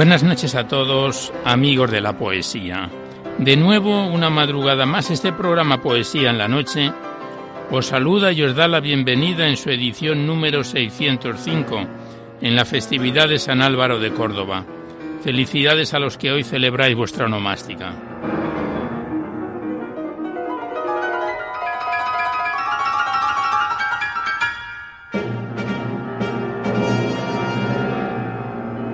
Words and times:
Buenas 0.00 0.22
noches 0.22 0.54
a 0.54 0.66
todos, 0.66 1.30
amigos 1.44 1.90
de 1.90 2.00
la 2.00 2.16
poesía. 2.16 2.88
De 3.36 3.54
nuevo, 3.54 4.06
una 4.06 4.30
madrugada 4.30 4.86
más, 4.86 5.10
este 5.10 5.30
programa 5.30 5.82
Poesía 5.82 6.30
en 6.30 6.38
la 6.38 6.48
Noche 6.48 6.90
os 7.70 7.88
saluda 7.88 8.32
y 8.32 8.42
os 8.42 8.56
da 8.56 8.66
la 8.66 8.80
bienvenida 8.80 9.46
en 9.46 9.58
su 9.58 9.68
edición 9.68 10.26
número 10.26 10.64
605, 10.64 11.86
en 12.40 12.56
la 12.56 12.64
festividad 12.64 13.28
de 13.28 13.38
San 13.38 13.60
Álvaro 13.60 13.98
de 13.98 14.10
Córdoba. 14.10 14.64
Felicidades 15.22 15.92
a 15.92 15.98
los 15.98 16.16
que 16.16 16.32
hoy 16.32 16.44
celebráis 16.44 16.96
vuestra 16.96 17.26
onomástica. 17.26 18.09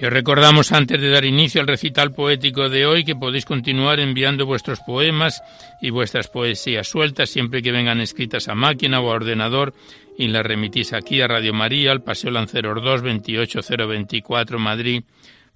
Y 0.00 0.04
os 0.04 0.12
recordamos 0.12 0.72
antes 0.72 1.00
de 1.00 1.08
dar 1.08 1.24
inicio 1.24 1.60
al 1.60 1.68
recital 1.68 2.12
poético 2.12 2.68
de 2.68 2.84
hoy 2.84 3.04
que 3.04 3.14
podéis 3.14 3.44
continuar 3.44 4.00
enviando 4.00 4.44
vuestros 4.44 4.80
poemas 4.80 5.40
y 5.80 5.90
vuestras 5.90 6.28
poesías 6.28 6.88
sueltas 6.88 7.30
siempre 7.30 7.62
que 7.62 7.70
vengan 7.70 8.00
escritas 8.00 8.48
a 8.48 8.56
máquina 8.56 9.00
o 9.00 9.10
a 9.10 9.14
ordenador 9.14 9.72
y 10.18 10.28
las 10.28 10.44
remitís 10.44 10.92
aquí 10.92 11.20
a 11.20 11.28
Radio 11.28 11.54
María, 11.54 11.92
al 11.92 12.02
Paseo 12.02 12.32
Lanceros 12.32 12.82
2, 12.82 13.02
28024 13.02 14.58
Madrid, 14.58 15.04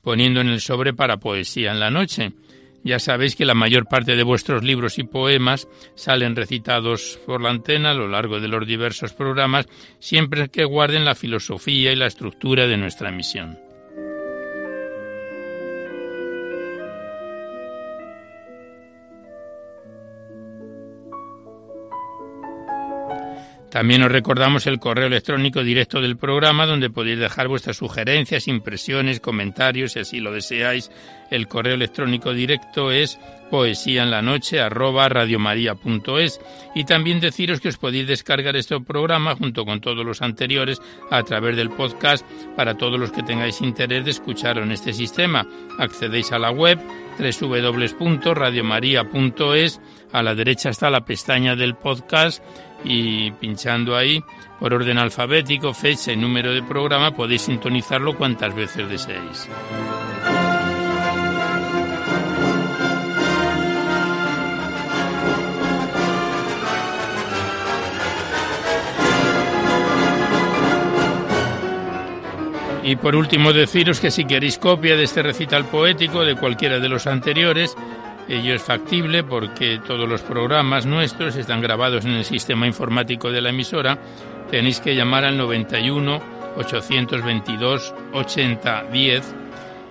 poniendo 0.02 0.40
en 0.40 0.48
el 0.48 0.60
sobre 0.60 0.94
para 0.94 1.18
poesía 1.18 1.72
en 1.72 1.80
la 1.80 1.90
noche. 1.90 2.32
Ya 2.84 3.00
sabéis 3.00 3.34
que 3.34 3.44
la 3.44 3.54
mayor 3.54 3.86
parte 3.86 4.14
de 4.14 4.22
vuestros 4.22 4.62
libros 4.62 4.98
y 4.98 5.02
poemas 5.02 5.66
salen 5.96 6.36
recitados 6.36 7.18
por 7.26 7.42
la 7.42 7.50
antena 7.50 7.90
a 7.90 7.94
lo 7.94 8.06
largo 8.06 8.38
de 8.38 8.48
los 8.48 8.66
diversos 8.66 9.12
programas, 9.12 9.66
siempre 9.98 10.48
que 10.48 10.64
guarden 10.64 11.04
la 11.04 11.16
filosofía 11.16 11.92
y 11.92 11.96
la 11.96 12.06
estructura 12.06 12.68
de 12.68 12.76
nuestra 12.76 13.10
misión. 13.10 13.67
También 23.70 24.02
os 24.02 24.10
recordamos 24.10 24.66
el 24.66 24.78
correo 24.78 25.08
electrónico 25.08 25.62
directo 25.62 26.00
del 26.00 26.16
programa 26.16 26.64
donde 26.64 26.88
podéis 26.88 27.18
dejar 27.18 27.48
vuestras 27.48 27.76
sugerencias, 27.76 28.48
impresiones, 28.48 29.20
comentarios, 29.20 29.92
si 29.92 30.00
así 30.00 30.20
lo 30.20 30.32
deseáis. 30.32 30.90
El 31.30 31.48
correo 31.48 31.74
electrónico 31.74 32.32
directo 32.32 32.90
es 32.90 33.18
poesía 33.50 34.02
en 34.02 34.10
la 34.10 34.22
noche 34.22 34.58
y 36.74 36.84
también 36.84 37.20
deciros 37.20 37.60
que 37.60 37.68
os 37.68 37.76
podéis 37.76 38.06
descargar 38.06 38.56
este 38.56 38.80
programa 38.80 39.36
junto 39.36 39.66
con 39.66 39.82
todos 39.82 40.02
los 40.04 40.22
anteriores 40.22 40.80
a 41.10 41.22
través 41.22 41.56
del 41.56 41.70
podcast 41.70 42.26
para 42.56 42.74
todos 42.74 42.98
los 42.98 43.12
que 43.12 43.22
tengáis 43.22 43.60
interés 43.60 44.06
de 44.06 44.12
escucharlo 44.12 44.62
en 44.62 44.72
este 44.72 44.94
sistema. 44.94 45.46
Accedéis 45.78 46.32
a 46.32 46.38
la 46.38 46.50
web 46.50 46.78
www.radiomaria.es 47.18 49.80
a 50.12 50.22
la 50.22 50.34
derecha 50.34 50.70
está 50.70 50.88
la 50.88 51.04
pestaña 51.04 51.54
del 51.54 51.74
podcast 51.74 52.42
y 52.84 53.30
pinchando 53.32 53.96
ahí 53.96 54.22
por 54.58 54.74
orden 54.74 54.98
alfabético, 54.98 55.74
fecha 55.74 56.12
y 56.12 56.16
número 56.16 56.52
de 56.52 56.62
programa 56.62 57.12
podéis 57.12 57.42
sintonizarlo 57.42 58.16
cuantas 58.16 58.54
veces 58.54 58.88
deseéis. 58.88 59.48
Y 72.88 72.96
por 72.96 73.16
último 73.16 73.52
deciros 73.52 74.00
que 74.00 74.10
si 74.10 74.24
queréis 74.24 74.56
copia 74.56 74.96
de 74.96 75.02
este 75.04 75.22
recital 75.22 75.66
poético 75.66 76.24
de 76.24 76.36
cualquiera 76.36 76.78
de 76.78 76.88
los 76.88 77.06
anteriores, 77.06 77.76
Ello 78.28 78.54
es 78.54 78.62
factible 78.62 79.24
porque 79.24 79.80
todos 79.86 80.06
los 80.06 80.20
programas 80.20 80.84
nuestros 80.84 81.34
están 81.36 81.62
grabados 81.62 82.04
en 82.04 82.10
el 82.10 82.26
sistema 82.26 82.66
informático 82.66 83.30
de 83.30 83.40
la 83.40 83.48
emisora. 83.48 83.98
Tenéis 84.50 84.80
que 84.80 84.94
llamar 84.94 85.24
al 85.24 85.38
91 85.38 86.22
822 86.56 87.94
8010 88.12 89.34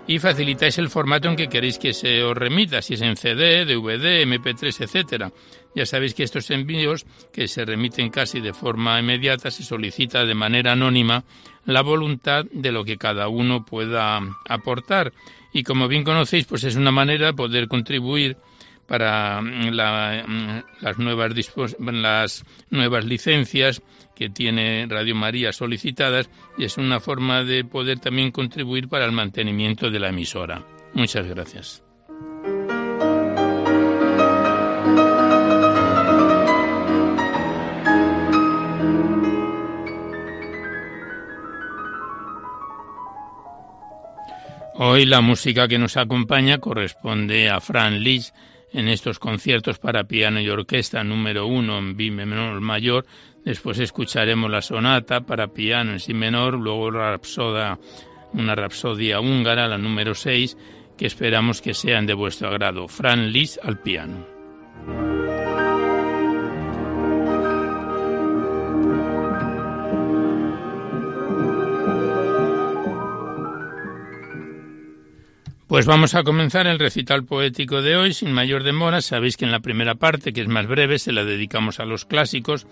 y 0.06 0.20
facilitáis 0.20 0.78
el 0.78 0.90
formato 0.90 1.28
en 1.28 1.36
que 1.36 1.50
queréis 1.50 1.80
que 1.80 1.94
se 1.94 2.24
os 2.24 2.38
remita, 2.38 2.82
si 2.82 2.94
es 2.94 3.02
en 3.02 3.18
CD, 3.18 3.66
DVD, 3.66 4.24
MP3, 4.26 4.84
etcétera. 4.84 5.32
Ya 5.76 5.86
sabéis 5.86 6.14
que 6.14 6.24
estos 6.24 6.50
envíos, 6.52 7.06
que 7.34 7.48
se 7.48 7.66
remiten 7.66 8.10
casi 8.10 8.40
de 8.40 8.54
forma 8.54 9.00
inmediata, 9.00 9.52
se 9.52 9.64
solicita 9.64 10.26
de 10.26 10.36
manera 10.36 10.74
anónima 10.74 11.24
la 11.66 11.82
voluntad 11.82 12.46
de 12.52 12.72
lo 12.72 12.86
que 12.86 12.98
cada 12.98 13.28
uno 13.28 13.66
pueda 13.66 14.22
aportar 14.48 15.12
y 15.58 15.64
como 15.64 15.88
bien 15.88 16.04
conocéis, 16.04 16.46
pues 16.46 16.64
es 16.66 16.76
una 16.76 16.92
manera 16.92 17.26
de 17.26 17.34
poder 17.34 17.68
contribuir 17.68 18.38
para 18.86 19.42
mm, 19.42 19.70
mm, 19.72 20.64
las, 20.82 21.00
nuevas 21.00 21.34
las 21.78 22.46
nuevas 22.70 23.06
licencias 23.06 23.82
que 24.16 24.30
tiene 24.30 24.86
Radio 24.88 25.16
María 25.16 25.52
solicitadas 25.52 26.30
y 26.60 26.66
es 26.66 26.78
una 26.78 27.00
forma 27.00 27.44
de 27.44 27.66
poder 27.66 28.00
también 28.00 28.30
contribuir 28.30 28.88
para 28.88 29.06
el 29.06 29.14
mantenimiento 29.14 29.90
de 29.90 30.00
la 30.00 30.10
emisora. 30.10 30.64
Muchas 30.94 31.26
gracias. 31.26 31.87
Hoy 44.98 45.06
la 45.06 45.22
música 45.22 45.68
que 45.68 45.78
nos 45.78 45.96
acompaña 45.96 46.58
corresponde 46.58 47.52
a 47.52 47.62
Fran 47.62 48.02
Liszt 48.04 48.34
en 48.74 48.88
estos 48.88 49.20
conciertos 49.20 49.78
para 49.78 50.06
piano 50.06 50.42
y 50.42 50.50
orquesta 50.50 51.04
número 51.04 51.46
uno 51.46 51.78
en 51.78 51.96
mi 51.96 52.10
menor 52.10 52.62
mayor. 52.62 53.06
Después 53.46 53.78
escucharemos 53.78 54.50
la 54.50 54.64
sonata 54.64 55.22
para 55.22 55.50
piano 55.50 55.92
en 55.92 56.00
si 56.00 56.16
menor, 56.16 56.56
luego 56.56 56.90
la 56.90 57.12
rapsoda, 57.12 57.78
una 58.34 58.56
rapsodia 58.56 59.20
húngara, 59.20 59.68
la 59.68 59.78
número 59.78 60.16
6, 60.16 60.58
que 60.98 61.06
esperamos 61.06 61.62
que 61.62 61.76
sean 61.76 62.08
de 62.08 62.16
vuestro 62.16 62.48
agrado. 62.48 62.88
Fran 62.88 63.32
Lis 63.32 63.60
al 63.62 63.80
piano. 63.80 64.26
Pues 75.68 75.86
vamos 75.86 76.16
a 76.16 76.24
comenzar 76.24 76.66
el 76.66 76.80
recital 76.80 77.26
poético 77.26 77.82
de 77.82 77.98
hoy 77.98 78.14
sin 78.14 78.32
mayor 78.32 78.64
demora. 78.64 79.02
Sabéis 79.02 79.36
que 79.36 79.44
en 79.44 79.52
la 79.52 79.60
primera 79.60 79.96
parte, 79.96 80.32
que 80.32 80.40
es 80.40 80.48
más 80.48 80.66
breve, 80.66 80.98
se 80.98 81.12
la 81.12 81.26
dedicamos 81.26 81.82
a 81.82 81.86
los 81.86 82.06
clásicos. 82.06 82.68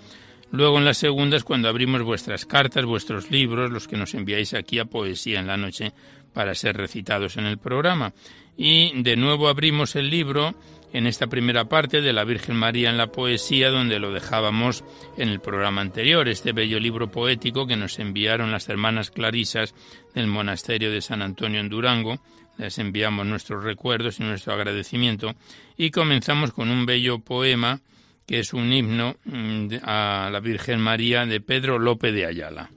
Luego 0.49 0.77
en 0.77 0.85
la 0.85 0.93
segunda 0.93 1.35
es 1.35 1.43
cuando 1.43 1.67
abrimos 1.67 2.03
vuestras 2.03 2.45
cartas, 2.45 2.85
vuestros 2.85 3.31
libros, 3.31 3.69
los 3.69 3.89
que 3.89 3.97
nos 3.97 4.13
enviáis 4.13 4.53
aquí 4.53 4.79
a 4.79 4.85
Poesía 4.85 5.41
en 5.41 5.47
la 5.47 5.57
Noche 5.57 5.91
para 6.33 6.55
ser 6.55 6.77
recitados 6.77 7.35
en 7.35 7.45
el 7.47 7.57
programa. 7.57 8.13
Y 8.55 9.01
de 9.01 9.17
nuevo 9.17 9.49
abrimos 9.49 9.97
el 9.97 10.09
libro 10.09 10.55
en 10.93 11.05
esta 11.05 11.27
primera 11.27 11.65
parte 11.67 11.99
de 11.99 12.13
la 12.13 12.23
Virgen 12.23 12.55
María 12.55 12.89
en 12.89 12.95
la 12.95 13.11
poesía, 13.11 13.71
donde 13.71 13.99
lo 13.99 14.13
dejábamos 14.13 14.85
en 15.17 15.27
el 15.27 15.41
programa 15.41 15.81
anterior, 15.81 16.29
este 16.29 16.53
bello 16.53 16.79
libro 16.79 17.11
poético 17.11 17.67
que 17.67 17.75
nos 17.75 17.99
enviaron 17.99 18.53
las 18.53 18.69
hermanas 18.69 19.11
clarisas 19.11 19.75
del 20.13 20.27
monasterio 20.27 20.89
de 20.91 21.01
San 21.01 21.21
Antonio 21.21 21.59
en 21.59 21.67
Durango, 21.67 22.21
les 22.57 22.77
enviamos 22.79 23.25
nuestros 23.25 23.63
recuerdos 23.63 24.19
y 24.19 24.23
nuestro 24.23 24.53
agradecimiento 24.53 25.35
y 25.77 25.91
comenzamos 25.91 26.51
con 26.51 26.69
un 26.69 26.85
bello 26.85 27.19
poema 27.19 27.81
que 28.25 28.39
es 28.39 28.53
un 28.53 28.71
himno 28.73 29.15
mm, 29.25 29.67
a 29.83 30.29
la 30.31 30.39
Virgen 30.39 30.79
María 30.79 31.25
de 31.25 31.41
Pedro 31.41 31.77
López 31.79 32.13
de 32.13 32.25
Ayala. 32.25 32.69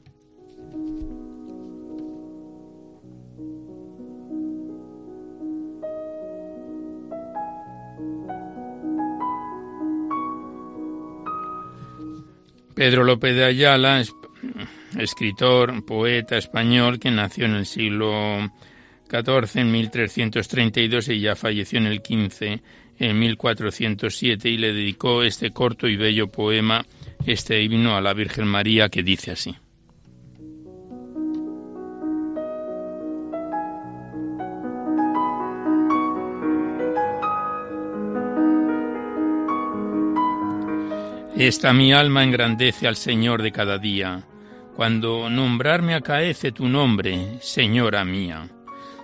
Pedro 12.74 13.02
López 13.02 13.34
de 13.34 13.44
Ayala, 13.44 14.00
escritor, 14.96 15.84
poeta 15.84 16.36
español 16.36 17.00
que 17.00 17.10
nació 17.10 17.46
en 17.46 17.54
el 17.54 17.66
siglo 17.66 18.52
14 19.08 19.60
en 19.60 19.72
1332 19.72 21.08
y 21.08 21.20
ya 21.20 21.34
falleció 21.34 21.78
en 21.78 21.86
el 21.86 22.02
15 22.02 22.62
en 22.98 23.18
1407 23.18 24.48
y 24.48 24.58
le 24.58 24.72
dedicó 24.72 25.22
este 25.22 25.50
corto 25.50 25.88
y 25.88 25.96
bello 25.96 26.28
poema, 26.28 26.84
este 27.26 27.62
himno 27.62 27.96
a 27.96 28.00
la 28.00 28.12
Virgen 28.12 28.46
María 28.46 28.88
que 28.88 29.02
dice 29.02 29.32
así. 29.32 29.56
Esta 41.36 41.72
mi 41.72 41.92
alma 41.92 42.24
engrandece 42.24 42.88
al 42.88 42.96
Señor 42.96 43.42
de 43.42 43.52
cada 43.52 43.78
día, 43.78 44.24
cuando 44.74 45.30
nombrarme 45.30 45.94
acaece 45.94 46.50
tu 46.50 46.68
nombre, 46.68 47.38
Señora 47.40 48.04
mía. 48.04 48.48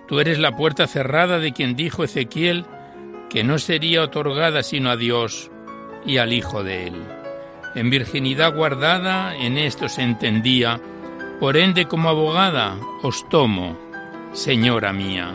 Tú 0.07 0.19
eres 0.19 0.39
la 0.39 0.55
puerta 0.55 0.87
cerrada 0.87 1.39
de 1.39 1.51
quien 1.51 1.75
dijo 1.75 2.03
Ezequiel 2.03 2.65
que 3.29 3.43
no 3.43 3.57
sería 3.57 4.03
otorgada 4.03 4.63
sino 4.63 4.89
a 4.89 4.97
Dios 4.97 5.51
y 6.05 6.17
al 6.17 6.33
Hijo 6.33 6.63
de 6.63 6.87
él. 6.87 7.03
En 7.73 7.89
virginidad 7.89 8.55
guardada 8.55 9.35
en 9.35 9.57
esto 9.57 9.89
se 9.89 10.01
entendía, 10.01 10.79
por 11.39 11.57
ende 11.57 11.85
como 11.85 12.09
abogada 12.09 12.77
os 13.01 13.27
tomo, 13.29 13.77
Señora 14.31 14.93
mía. 14.93 15.33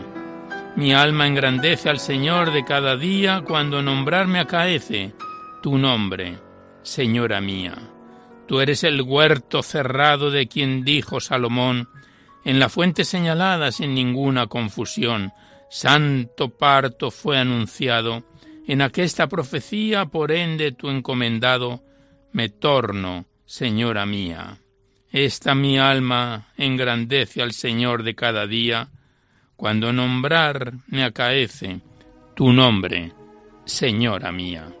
Mi 0.75 0.93
alma 0.93 1.27
engrandece 1.27 1.89
al 1.89 1.99
Señor 1.99 2.51
de 2.51 2.63
cada 2.63 2.95
día 2.95 3.43
cuando 3.45 3.81
nombrarme 3.81 4.39
acaece 4.39 5.13
tu 5.61 5.77
nombre, 5.77 6.39
Señora 6.81 7.41
mía. 7.41 7.75
Tú 8.47 8.59
eres 8.61 8.83
el 8.83 9.01
huerto 9.01 9.61
cerrado 9.63 10.31
de 10.31 10.47
quien 10.47 10.83
dijo 10.83 11.19
Salomón, 11.19 11.89
en 12.43 12.59
la 12.59 12.69
fuente 12.69 13.05
señalada 13.05 13.71
sin 13.71 13.93
ninguna 13.93 14.47
confusión, 14.47 15.33
santo 15.69 16.49
parto 16.49 17.11
fue 17.11 17.37
anunciado, 17.37 18.23
en 18.67 18.81
aquesta 18.81 19.27
profecía, 19.27 20.05
por 20.05 20.31
ende 20.31 20.71
tu 20.71 20.89
encomendado, 20.89 21.83
me 22.31 22.49
torno, 22.49 23.25
Señora 23.45 24.05
mía. 24.05 24.59
Esta 25.11 25.55
mi 25.55 25.77
alma 25.77 26.47
engrandece 26.55 27.41
al 27.41 27.51
Señor 27.51 28.03
de 28.03 28.15
cada 28.15 28.47
día, 28.47 28.87
cuando 29.57 29.91
nombrar 29.91 30.73
me 30.87 31.03
acaece 31.03 31.81
tu 32.33 32.53
nombre, 32.53 33.11
Señora 33.65 34.31
mía. 34.31 34.71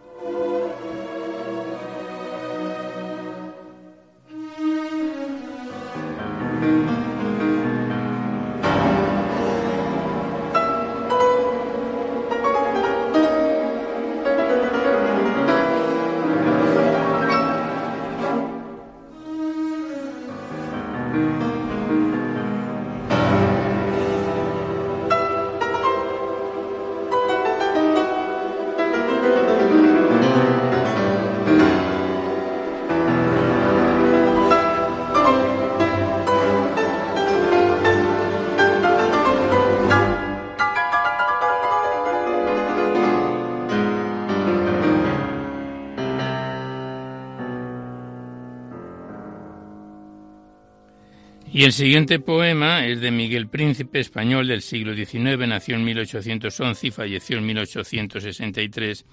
Y 51.61 51.63
el 51.63 51.73
siguiente 51.73 52.17
poema 52.17 52.87
es 52.87 53.01
de 53.01 53.11
Miguel 53.11 53.47
Príncipe, 53.47 53.99
español 53.99 54.47
del 54.47 54.63
siglo 54.63 54.95
XIX, 54.95 55.47
nació 55.47 55.75
en 55.75 55.83
1811 55.83 56.87
y 56.87 56.89
falleció 56.89 57.37
en 57.37 57.45
1863, 57.45 59.05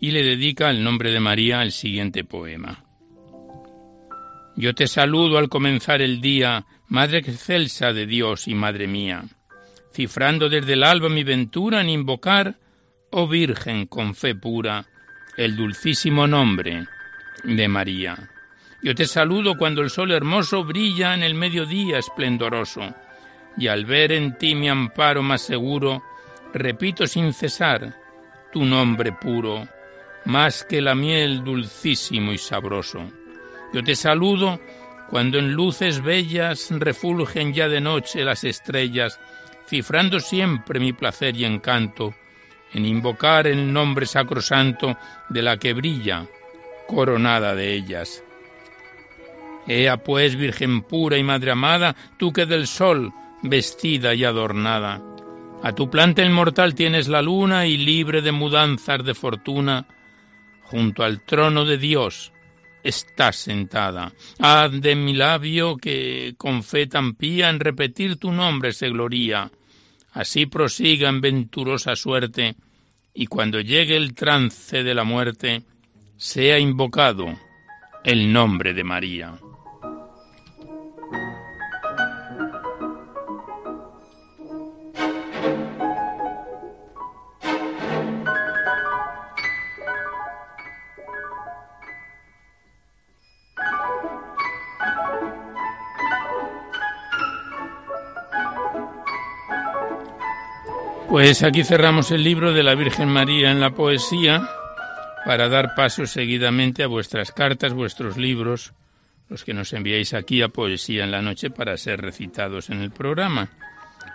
y 0.00 0.10
le 0.10 0.22
dedica 0.22 0.70
el 0.70 0.82
nombre 0.82 1.10
de 1.10 1.20
María 1.20 1.60
el 1.62 1.72
siguiente 1.72 2.24
poema. 2.24 2.86
Yo 4.56 4.74
te 4.74 4.86
saludo 4.86 5.36
al 5.36 5.50
comenzar 5.50 6.00
el 6.00 6.22
día, 6.22 6.64
Madre 6.88 7.18
excelsa 7.18 7.92
de 7.92 8.06
Dios 8.06 8.48
y 8.48 8.54
Madre 8.54 8.86
mía, 8.86 9.22
cifrando 9.92 10.48
desde 10.48 10.72
el 10.72 10.84
alba 10.84 11.10
mi 11.10 11.22
ventura 11.22 11.82
en 11.82 11.90
invocar, 11.90 12.58
oh 13.10 13.28
Virgen 13.28 13.84
con 13.84 14.14
fe 14.14 14.34
pura, 14.34 14.86
el 15.36 15.54
dulcísimo 15.54 16.26
nombre 16.26 16.86
de 17.44 17.68
María. 17.68 18.30
Yo 18.82 18.94
te 18.94 19.06
saludo 19.06 19.56
cuando 19.56 19.82
el 19.82 19.90
sol 19.90 20.10
hermoso 20.10 20.64
brilla 20.64 21.14
en 21.14 21.22
el 21.22 21.34
mediodía 21.34 21.98
esplendoroso, 21.98 22.94
y 23.56 23.66
al 23.66 23.84
ver 23.84 24.12
en 24.12 24.38
ti 24.38 24.54
mi 24.54 24.70
amparo 24.70 25.22
más 25.22 25.42
seguro, 25.42 26.02
repito 26.54 27.06
sin 27.06 27.32
cesar 27.34 27.94
tu 28.50 28.64
nombre 28.64 29.12
puro, 29.12 29.68
más 30.24 30.64
que 30.64 30.80
la 30.80 30.94
miel 30.94 31.44
dulcísimo 31.44 32.32
y 32.32 32.38
sabroso. 32.38 33.10
Yo 33.72 33.84
te 33.84 33.94
saludo 33.94 34.58
cuando 35.10 35.38
en 35.38 35.52
luces 35.52 36.02
bellas 36.02 36.68
refulgen 36.70 37.52
ya 37.52 37.68
de 37.68 37.80
noche 37.80 38.24
las 38.24 38.44
estrellas, 38.44 39.20
cifrando 39.66 40.20
siempre 40.20 40.80
mi 40.80 40.92
placer 40.92 41.36
y 41.36 41.44
encanto 41.44 42.14
en 42.72 42.86
invocar 42.86 43.46
el 43.46 43.72
nombre 43.72 44.06
sacrosanto 44.06 44.96
de 45.28 45.42
la 45.42 45.58
que 45.58 45.74
brilla, 45.74 46.26
coronada 46.86 47.54
de 47.54 47.74
ellas. 47.74 48.22
Ea 49.66 49.96
pues, 49.98 50.36
Virgen 50.36 50.82
pura 50.82 51.18
y 51.18 51.22
Madre 51.22 51.52
amada, 51.52 51.94
tú 52.18 52.32
que 52.32 52.46
del 52.46 52.66
sol, 52.66 53.12
vestida 53.42 54.14
y 54.14 54.24
adornada, 54.24 55.02
a 55.62 55.74
tu 55.74 55.90
planta 55.90 56.24
inmortal 56.24 56.74
tienes 56.74 57.08
la 57.08 57.20
luna 57.20 57.66
y 57.66 57.76
libre 57.76 58.22
de 58.22 58.32
mudanzas 58.32 59.04
de 59.04 59.14
fortuna, 59.14 59.86
junto 60.62 61.02
al 61.02 61.22
trono 61.22 61.66
de 61.66 61.76
Dios 61.76 62.32
estás 62.82 63.36
sentada. 63.36 64.12
Haz 64.38 64.80
de 64.80 64.94
mi 64.94 65.12
labio 65.12 65.76
que 65.76 66.34
con 66.38 66.62
fe 66.62 66.86
tan 66.86 67.14
pía 67.14 67.50
en 67.50 67.60
repetir 67.60 68.16
tu 68.16 68.32
nombre 68.32 68.72
se 68.72 68.88
gloría. 68.88 69.50
Así 70.12 70.46
prosiga 70.46 71.10
en 71.10 71.20
venturosa 71.20 71.94
suerte 71.94 72.56
y 73.12 73.26
cuando 73.26 73.60
llegue 73.60 73.96
el 73.96 74.14
trance 74.14 74.82
de 74.82 74.94
la 74.94 75.04
muerte, 75.04 75.62
sea 76.16 76.58
invocado 76.58 77.26
el 78.02 78.32
nombre 78.32 78.72
de 78.72 78.84
María. 78.84 79.34
Pues 101.10 101.42
aquí 101.42 101.64
cerramos 101.64 102.12
el 102.12 102.22
libro 102.22 102.52
de 102.52 102.62
la 102.62 102.76
Virgen 102.76 103.08
María 103.08 103.50
en 103.50 103.58
la 103.58 103.70
poesía 103.70 104.48
para 105.24 105.48
dar 105.48 105.74
paso 105.74 106.06
seguidamente 106.06 106.84
a 106.84 106.86
vuestras 106.86 107.32
cartas, 107.32 107.74
vuestros 107.74 108.16
libros, 108.16 108.74
los 109.28 109.42
que 109.42 109.52
nos 109.52 109.72
enviáis 109.72 110.14
aquí 110.14 110.40
a 110.40 110.50
Poesía 110.50 111.02
en 111.02 111.10
la 111.10 111.20
Noche 111.20 111.50
para 111.50 111.76
ser 111.78 112.00
recitados 112.00 112.70
en 112.70 112.80
el 112.80 112.92
programa. 112.92 113.48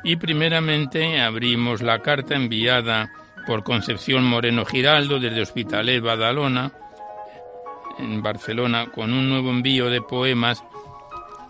Y 0.05 0.15
primeramente 0.15 1.19
abrimos 1.19 1.81
la 1.81 1.99
carta 1.99 2.35
enviada 2.35 3.11
por 3.45 3.65
Concepción 3.65 4.23
Moreno 4.23 4.63
Giraldo 4.63 5.19
desde 5.19 5.41
Hospitalet 5.41 6.01
Badalona, 6.01 6.71
en 7.99 8.23
Barcelona, 8.23 8.89
con 8.89 9.11
un 9.11 9.27
nuevo 9.27 9.49
envío 9.49 9.89
de 9.89 10.01
poemas. 10.01 10.63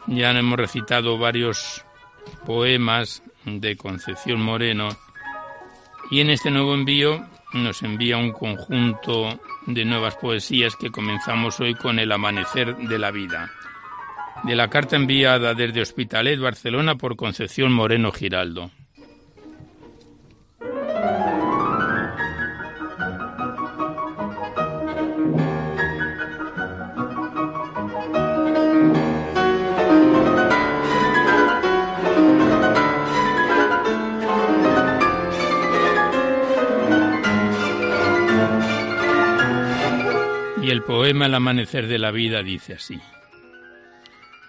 Ya 0.07 0.31
hemos 0.31 0.57
recitado 0.57 1.19
varios 1.19 1.85
poemas 2.47 3.21
de 3.45 3.77
Concepción 3.77 4.41
Moreno 4.41 5.04
y 6.11 6.19
en 6.21 6.29
este 6.29 6.51
nuevo 6.51 6.73
envío 6.73 7.25
nos 7.53 7.81
envía 7.83 8.17
un 8.17 8.31
conjunto 8.31 9.39
de 9.65 9.85
nuevas 9.85 10.15
poesías 10.15 10.75
que 10.75 10.91
comenzamos 10.91 11.59
hoy 11.59 11.73
con 11.73 11.99
El 11.99 12.11
Amanecer 12.11 12.75
de 12.75 12.99
la 12.99 13.11
Vida, 13.11 13.51
de 14.43 14.55
la 14.55 14.69
carta 14.69 14.95
enviada 14.95 15.53
desde 15.53 15.81
Hospitalet, 15.81 16.39
Barcelona, 16.39 16.95
por 16.95 17.15
Concepción 17.15 17.71
Moreno 17.71 18.11
Giraldo. 18.11 18.71
El 40.75 40.83
poema 40.83 41.27
El 41.27 41.33
amanecer 41.33 41.87
de 41.87 41.97
la 41.97 42.11
vida 42.11 42.43
dice 42.43 42.73
así. 42.73 42.99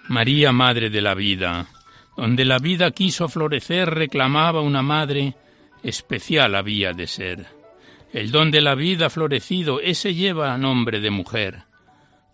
María, 0.09 0.50
Madre 0.50 0.90
de 0.90 1.00
la 1.00 1.14
vida, 1.14 1.68
donde 2.16 2.45
la 2.45 2.59
vida 2.59 2.90
quiso 2.90 3.28
florecer, 3.28 3.88
reclamaba 3.90 4.61
una 4.61 4.83
madre, 4.83 5.37
especial 5.85 6.56
había 6.56 6.92
de 6.92 7.06
ser. 7.06 7.47
El 8.12 8.33
don 8.33 8.50
de 8.50 8.61
la 8.61 8.75
vida 8.75 9.09
florecido, 9.09 9.80
ese 9.80 10.14
lleva 10.14 10.59
nombre 10.59 10.99
de 10.99 11.11
mujer. 11.11 11.62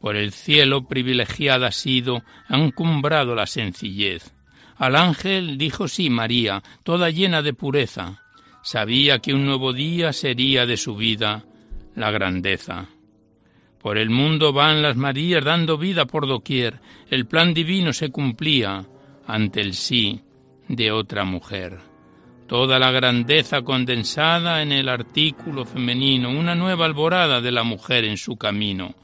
Por 0.01 0.17
el 0.17 0.33
cielo 0.33 0.89
privilegiada 0.89 1.67
ha 1.67 1.73
sido, 1.73 2.23
ha 2.49 2.57
encumbrado 2.57 3.35
la 3.35 3.47
sencillez. 3.47 4.33
Al 4.79 4.97
ángel 4.97 5.59
dijo 5.59 5.87
sí 5.87 6.09
María, 6.09 6.63
toda 6.83 7.11
llena 7.11 7.43
de 7.43 7.53
pureza. 7.53 8.23
Sabía 8.63 9.19
que 9.19 9.35
un 9.35 9.45
nuevo 9.45 9.75
día 9.75 10.15
sería 10.15 10.65
de 10.65 10.79
su 10.79 10.97
vida 10.97 11.45
la 11.95 12.11
grandeza. 12.11 12.89
Por 13.83 13.99
el 13.99 14.11
mundo 14.11 14.53
van 14.53 14.81
las 14.81 14.97
Marías 14.97 15.45
dando 15.45 15.77
vida 15.77 16.07
por 16.07 16.29
doquier. 16.29 16.81
El 17.11 17.27
plan 17.27 17.53
divino 17.53 17.93
se 17.93 18.11
cumplía 18.11 18.87
ante 19.27 19.61
el 19.61 19.75
sí 19.75 20.21
de 20.69 20.93
otra 20.93 21.25
mujer. 21.25 21.79
Toda 22.47 22.79
la 22.79 22.93
grandeza 22.93 23.63
condensada 23.63 24.63
en 24.63 24.71
el 24.71 24.89
artículo 24.89 25.65
femenino, 25.65 26.31
una 26.31 26.55
nueva 26.55 26.85
alborada 26.85 27.41
de 27.41 27.51
la 27.51 27.65
mujer 27.65 28.05
en 28.05 28.17
su 28.17 28.37
camino. 28.37 28.95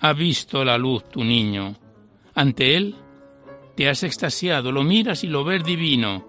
Ha 0.00 0.12
visto 0.12 0.64
la 0.64 0.78
luz 0.78 1.08
tu 1.08 1.24
niño. 1.24 1.74
Ante 2.34 2.76
él 2.76 2.94
te 3.74 3.88
has 3.88 4.04
extasiado, 4.04 4.70
lo 4.70 4.84
miras 4.84 5.24
y 5.24 5.26
lo 5.26 5.42
ves 5.42 5.64
divino. 5.64 6.28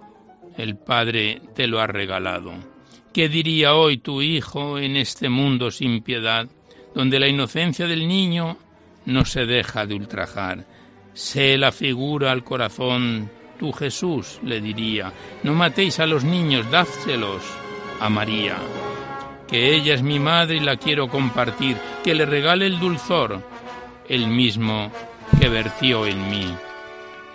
El 0.58 0.78
Padre 0.78 1.42
te 1.54 1.68
lo 1.68 1.80
ha 1.80 1.86
regalado. 1.86 2.54
¿Qué 3.14 3.30
diría 3.30 3.76
hoy 3.76 3.98
tu 3.98 4.22
hijo 4.22 4.80
en 4.80 4.96
este 4.96 5.30
mundo 5.30 5.70
sin 5.70 6.02
piedad? 6.02 6.48
Donde 6.94 7.20
la 7.20 7.28
inocencia 7.28 7.88
del 7.88 8.08
niño 8.08 8.58
no 9.06 9.26
se 9.26 9.46
deja 9.46 9.86
de 9.86 9.96
ultrajar. 9.96 10.66
Sé 11.14 11.58
la 11.58 11.72
figura 11.72 12.32
al 12.32 12.44
corazón, 12.44 13.30
tú 13.60 13.72
Jesús, 13.72 14.40
le 14.44 14.62
diría, 14.62 15.12
no 15.44 15.54
matéis 15.54 16.00
a 16.00 16.06
los 16.06 16.24
niños, 16.24 16.70
dádselos 16.72 17.44
a 18.00 18.10
María, 18.10 18.56
que 19.48 19.76
ella 19.76 19.96
es 19.96 20.04
mi 20.04 20.20
madre 20.20 20.58
y 20.58 20.62
la 20.62 20.78
quiero 20.78 21.08
compartir, 21.10 21.78
que 22.04 22.16
le 22.16 22.26
regale 22.26 22.68
el 22.68 22.80
dulzor, 22.80 23.44
el 24.08 24.28
mismo 24.28 24.92
que 25.40 25.50
vertió 25.50 26.06
en 26.06 26.30
mí. 26.30 26.54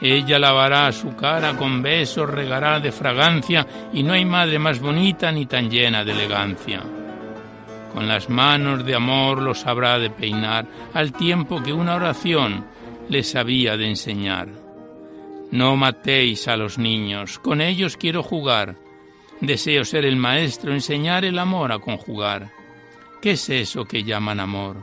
Ella 0.00 0.38
lavará 0.38 0.90
su 0.92 1.14
cara 1.16 1.56
con 1.56 1.82
besos, 1.82 2.28
regará 2.28 2.80
de 2.80 2.92
fragancia, 2.92 3.66
y 3.92 4.02
no 4.02 4.12
hay 4.12 4.24
madre 4.24 4.58
más 4.58 4.80
bonita 4.80 5.30
ni 5.32 5.46
tan 5.46 5.70
llena 5.70 6.04
de 6.04 6.12
elegancia 6.12 6.82
con 7.94 8.08
las 8.08 8.28
manos 8.28 8.84
de 8.84 8.96
amor 8.96 9.40
los 9.40 9.66
habrá 9.66 10.00
de 10.00 10.10
peinar, 10.10 10.66
al 10.92 11.12
tiempo 11.12 11.62
que 11.62 11.72
una 11.72 11.94
oración 11.94 12.66
les 13.08 13.36
había 13.36 13.76
de 13.76 13.88
enseñar. 13.88 14.48
No 15.52 15.76
matéis 15.76 16.48
a 16.48 16.56
los 16.56 16.76
niños, 16.76 17.38
con 17.38 17.60
ellos 17.60 17.96
quiero 17.96 18.24
jugar. 18.24 18.74
Deseo 19.40 19.84
ser 19.84 20.04
el 20.04 20.16
maestro, 20.16 20.72
enseñar 20.72 21.24
el 21.24 21.38
amor 21.38 21.70
a 21.70 21.78
conjugar. 21.78 22.50
¿Qué 23.22 23.32
es 23.32 23.48
eso 23.48 23.84
que 23.84 24.02
llaman 24.02 24.40
amor? 24.40 24.76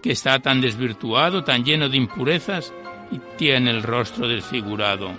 Que 0.00 0.12
está 0.12 0.38
tan 0.38 0.60
desvirtuado, 0.60 1.42
tan 1.42 1.64
lleno 1.64 1.88
de 1.88 1.96
impurezas 1.96 2.72
y 3.10 3.18
tiene 3.36 3.70
el 3.70 3.82
rostro 3.82 4.28
desfigurado. 4.28 5.10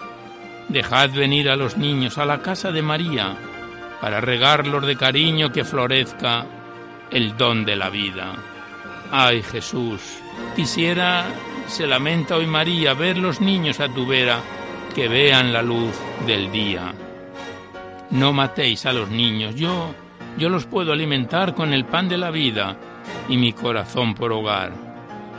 Dejad 0.69 1.12
venir 1.12 1.50
a 1.50 1.57
los 1.57 1.75
niños 1.75 2.17
a 2.17 2.25
la 2.25 2.41
casa 2.41 2.71
de 2.71 2.81
María, 2.81 3.35
para 4.00 4.21
regarlos 4.21 4.85
de 4.85 4.95
cariño 4.95 5.51
que 5.51 5.65
florezca 5.65 6.62
el 7.13 7.38
don 7.38 7.63
de 7.63 7.75
la 7.75 7.89
vida. 7.89 8.34
Ay 9.12 9.43
Jesús, 9.43 10.01
quisiera, 10.55 11.27
se 11.67 11.86
lamenta 11.86 12.36
hoy 12.36 12.48
María, 12.48 12.96
ver 12.96 13.17
los 13.20 13.39
niños 13.39 13.79
a 13.79 13.88
tu 13.88 14.08
vera, 14.08 14.39
que 14.96 15.08
vean 15.08 15.53
la 15.53 15.62
luz 15.62 15.96
del 16.25 16.51
día. 16.51 16.91
No 18.10 18.34
matéis 18.34 18.88
a 18.88 18.93
los 18.93 19.10
niños, 19.10 19.53
yo, 19.53 19.93
yo 20.39 20.50
los 20.50 20.65
puedo 20.65 20.91
alimentar 20.91 21.53
con 21.53 21.72
el 21.72 21.86
pan 21.86 22.10
de 22.10 22.17
la 22.17 22.32
vida 22.32 22.77
y 23.29 23.38
mi 23.38 23.53
corazón 23.53 24.15
por 24.15 24.32
hogar. 24.32 24.74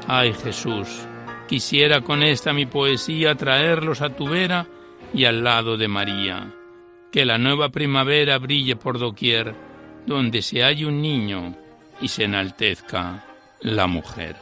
Ay 0.06 0.32
Jesús, 0.32 0.88
quisiera 1.48 2.02
con 2.02 2.22
esta 2.22 2.52
mi 2.52 2.66
poesía 2.66 3.34
traerlos 3.34 4.00
a 4.00 4.10
tu 4.10 4.28
vera 4.28 4.68
y 5.12 5.24
al 5.24 5.42
lado 5.42 5.76
de 5.76 5.88
María. 5.88 6.54
Que 7.10 7.24
la 7.24 7.38
nueva 7.38 7.70
primavera 7.70 8.38
brille 8.38 8.76
por 8.76 9.00
doquier, 9.00 9.54
donde 10.06 10.42
se 10.42 10.62
halle 10.62 10.86
un 10.86 11.00
niño 11.00 11.63
y 12.04 12.08
se 12.08 12.24
enaltezca 12.24 13.24
la 13.62 13.86
mujer. 13.86 14.36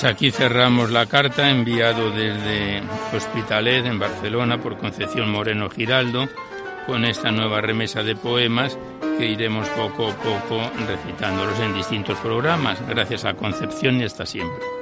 Pues 0.00 0.12
aquí 0.12 0.30
cerramos 0.30 0.92
la 0.92 1.06
carta 1.06 1.50
enviado 1.50 2.12
desde 2.12 2.84
Hospitalet 3.12 3.84
en 3.84 3.98
Barcelona 3.98 4.60
por 4.60 4.78
Concepción 4.78 5.28
Moreno 5.28 5.68
Giraldo 5.70 6.28
con 6.86 7.04
esta 7.04 7.32
nueva 7.32 7.60
remesa 7.60 8.04
de 8.04 8.14
poemas 8.14 8.78
que 9.18 9.26
iremos 9.26 9.66
poco 9.70 10.06
a 10.06 10.14
poco 10.14 10.70
recitándolos 10.86 11.58
en 11.58 11.74
distintos 11.74 12.16
programas. 12.18 12.80
Gracias 12.88 13.24
a 13.24 13.34
Concepción 13.34 14.00
y 14.00 14.04
hasta 14.04 14.24
siempre. 14.24 14.77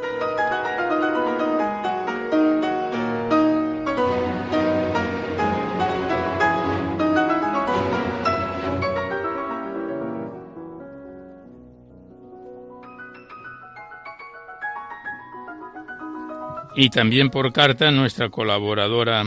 Y 16.79 16.91
también 16.91 17.31
por 17.31 17.55
carta 17.55 17.91
nuestra 17.91 18.29
colaboradora 18.29 19.25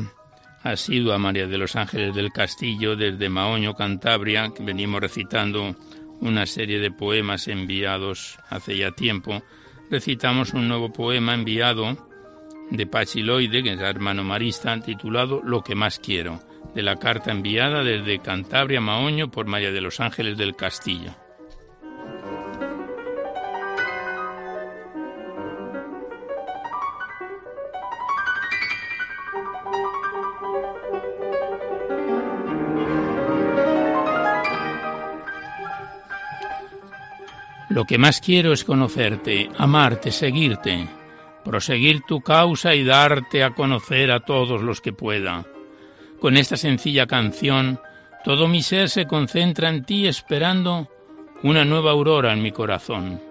ha 0.62 0.76
sido 0.76 1.14
a 1.14 1.18
María 1.18 1.48
de 1.48 1.58
los 1.58 1.76
Ángeles 1.76 2.14
del 2.14 2.32
Castillo 2.32 2.96
desde 2.96 3.28
Maoño, 3.28 3.74
Cantabria, 3.74 4.52
que 4.56 4.62
venimos 4.62 5.02
recitando 5.02 5.76
una 6.22 6.46
serie 6.46 6.78
de 6.78 6.92
poemas 6.92 7.48
enviados 7.48 8.38
hace 8.50 8.78
ya 8.78 8.92
tiempo. 8.92 9.42
Recitamos 9.90 10.54
un 10.54 10.68
nuevo 10.68 10.94
poema 10.94 11.34
enviado 11.34 11.98
de 12.70 12.86
Pachiloide, 12.86 13.64
que 13.64 13.74
es 13.74 13.80
hermano 13.80 14.24
marista, 14.24 14.80
titulado 14.80 15.42
Lo 15.44 15.64
que 15.64 15.74
más 15.74 15.98
quiero, 15.98 16.42
de 16.76 16.84
la 16.84 16.98
carta 16.98 17.32
enviada 17.32 17.84
desde 17.84 18.20
Cantabria 18.20 18.80
Maoño 18.80 19.32
por 19.32 19.48
María 19.48 19.72
de 19.72 19.82
los 19.82 20.00
Ángeles 20.00 20.38
del 20.38 20.56
Castillo. 20.56 21.16
Lo 37.80 37.86
que 37.86 37.98
más 37.98 38.20
quiero 38.20 38.52
es 38.52 38.66
conocerte, 38.66 39.50
amarte, 39.58 40.12
seguirte, 40.12 40.86
proseguir 41.46 42.02
tu 42.02 42.20
causa 42.20 42.76
y 42.76 42.84
darte 42.84 43.42
a 43.42 43.52
conocer 43.52 44.12
a 44.12 44.20
todos 44.20 44.62
los 44.62 44.82
que 44.82 44.92
pueda. 44.92 45.46
Con 46.20 46.36
esta 46.36 46.58
sencilla 46.58 47.08
canción, 47.08 47.80
todo 48.26 48.50
mi 48.50 48.64
ser 48.64 48.90
se 48.90 49.08
concentra 49.08 49.70
en 49.70 49.86
ti 49.86 50.08
esperando 50.08 50.90
una 51.42 51.64
nueva 51.64 51.92
aurora 51.92 52.34
en 52.34 52.42
mi 52.42 52.52
corazón. 52.52 53.22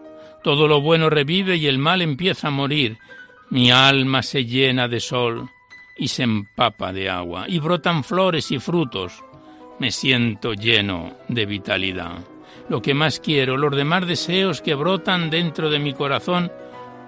Todo 0.42 0.66
lo 0.66 0.80
bueno 0.80 1.10
revive 1.10 1.56
y 1.56 1.66
el 1.66 1.76
mal 1.76 2.00
empieza 2.00 2.48
a 2.48 2.50
morir. 2.50 2.96
Mi 3.50 3.70
alma 3.70 4.22
se 4.22 4.46
llena 4.46 4.88
de 4.88 5.00
sol 5.00 5.50
y 5.94 6.08
se 6.08 6.22
empapa 6.22 6.90
de 6.94 7.10
agua, 7.10 7.44
y 7.46 7.58
brotan 7.58 8.02
flores 8.02 8.50
y 8.50 8.58
frutos. 8.58 9.22
Me 9.78 9.90
siento 9.90 10.54
lleno 10.54 11.18
de 11.28 11.44
vitalidad 11.44 12.37
lo 12.68 12.82
que 12.82 12.94
más 12.94 13.20
quiero, 13.20 13.56
los 13.56 13.74
demás 13.74 14.06
deseos 14.06 14.60
que 14.60 14.74
brotan 14.74 15.30
dentro 15.30 15.70
de 15.70 15.78
mi 15.78 15.94
corazón, 15.94 16.52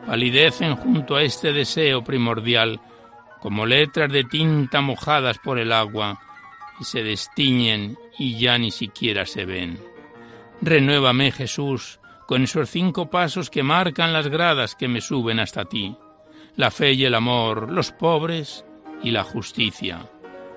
palidecen 0.07 0.77
junto 0.77 1.17
a 1.17 1.23
este 1.23 1.53
deseo 1.53 2.03
primordial, 2.03 2.81
como 3.41 3.67
letras 3.67 4.11
de 4.13 4.25
tinta 4.25 4.81
mojadas 4.81 5.39
por 5.39 5.59
el 5.59 5.73
agua, 5.73 6.21
y 6.81 6.85
se 6.85 7.03
destiñen 7.03 7.97
y 8.19 8.39
ya 8.39 8.59
ni 8.59 8.71
siquiera 8.71 9.27
se 9.27 9.45
ven. 9.45 9.79
Renuévame, 10.63 11.31
Jesús, 11.33 12.01
con 12.27 12.45
esos 12.45 12.71
cinco 12.71 13.11
pasos 13.11 13.51
que 13.51 13.63
marcan 13.63 14.13
las 14.13 14.29
gradas 14.29 14.75
que 14.75 14.89
me 14.89 15.01
suben 15.01 15.41
hasta 15.41 15.65
ti, 15.65 15.97
la 16.57 16.71
fe 16.71 16.93
y 16.93 17.05
el 17.05 17.15
amor, 17.15 17.71
los 17.71 17.93
pobres 17.93 18.65
y 19.03 19.11
la 19.11 19.25
justicia, 19.25 20.07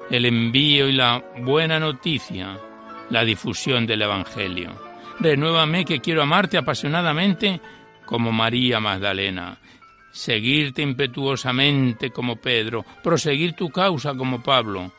el 0.10 0.26
envío 0.26 0.88
y 0.88 0.94
la 0.94 1.24
buena 1.40 1.80
noticia, 1.80 2.58
la 3.10 3.24
difusión 3.24 3.86
del 3.86 4.02
Evangelio. 4.02 4.93
Renuévame 5.20 5.86
que 5.86 6.00
quiero 6.00 6.24
amarte 6.24 6.58
apasionadamente 6.58 7.62
como 8.06 8.32
María 8.32 8.80
Magdalena, 8.80 9.58
seguirte 10.12 10.82
impetuosamente 10.82 12.12
como 12.12 12.36
Pedro, 12.36 12.86
proseguir 13.04 13.54
tu 13.54 13.70
causa 13.70 14.14
como 14.16 14.42
Pablo, 14.42 14.92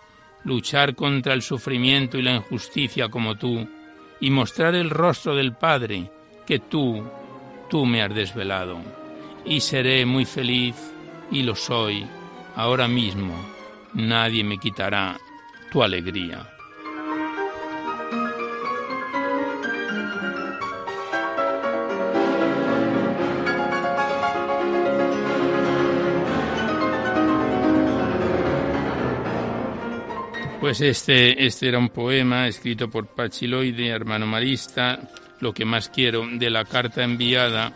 luchar 0.44 0.94
contra 0.94 1.34
el 1.34 1.42
sufrimiento 1.42 2.18
y 2.18 2.22
la 2.22 2.34
injusticia 2.34 3.08
como 3.08 3.36
tú, 3.36 3.68
y 4.20 4.30
mostrar 4.30 4.74
el 4.74 4.90
rostro 4.90 5.34
del 5.34 5.52
Padre 5.54 6.10
que 6.46 6.58
tú, 6.60 7.04
tú 7.68 7.84
me 7.84 8.02
has 8.02 8.14
desvelado. 8.14 8.78
Y 9.44 9.60
seré 9.60 10.06
muy 10.06 10.24
feliz, 10.24 10.74
y 11.30 11.42
lo 11.42 11.54
soy, 11.54 12.06
ahora 12.56 12.88
mismo. 12.88 13.34
Nadie 13.94 14.42
me 14.42 14.58
quitará 14.58 15.18
tu 15.70 15.82
alegría. 15.82 16.53
Pues 30.74 30.90
este, 30.90 31.46
este 31.46 31.68
era 31.68 31.78
un 31.78 31.88
poema 31.88 32.48
escrito 32.48 32.90
por 32.90 33.06
Pachiloide, 33.06 33.90
hermano 33.90 34.26
marista, 34.26 35.08
lo 35.38 35.54
que 35.54 35.64
más 35.64 35.88
quiero, 35.88 36.26
de 36.26 36.50
la 36.50 36.64
carta 36.64 37.04
enviada 37.04 37.72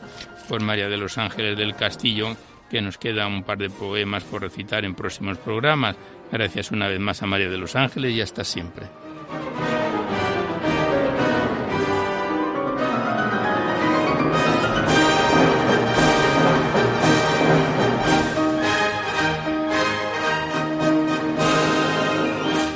por 0.49 0.61
María 0.63 0.89
de 0.89 0.97
los 0.97 1.17
Ángeles 1.17 1.57
del 1.57 1.77
Castillo, 1.77 2.37
que 2.69 2.83
nos 2.83 2.99
queda 2.99 3.29
un 3.29 3.45
par 3.45 3.59
de 3.59 3.71
poemas 3.71 4.25
por 4.25 4.43
recitar 4.43 4.85
en 4.85 4.97
próximos 4.97 5.39
programas. 5.39 5.95
Gracias 6.33 6.73
una 6.73 6.89
vez 6.89 6.99
más 6.99 7.23
a 7.23 7.27
María 7.27 7.49
de 7.49 7.59
los 7.59 7.77
Ángeles 7.77 8.17
y 8.17 8.21
hasta 8.21 8.43
siempre. 8.43 8.87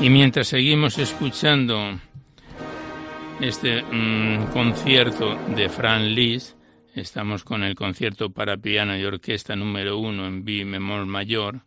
Y 0.03 0.11
mientras 0.11 0.49
seguimos 0.49 0.99
escuchando 0.99 2.01
este 3.41 3.85
mm, 3.85 4.47
concierto 4.53 5.39
de 5.55 5.69
Fran 5.69 6.13
Lis, 6.13 6.57
estamos 6.97 7.45
con 7.45 7.63
el 7.63 7.77
concierto 7.77 8.31
para 8.31 8.57
piano 8.57 8.99
y 8.99 9.05
orquesta 9.05 9.55
número 9.55 9.99
uno 9.99 10.27
en 10.27 10.45
B 10.45 10.65
menor 10.65 11.07
mayor, 11.07 11.61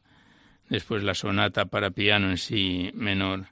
después 0.67 1.01
la 1.01 1.13
sonata 1.13 1.67
para 1.67 1.91
piano 1.91 2.29
en 2.29 2.37
Si 2.37 2.91
menor. 2.93 3.45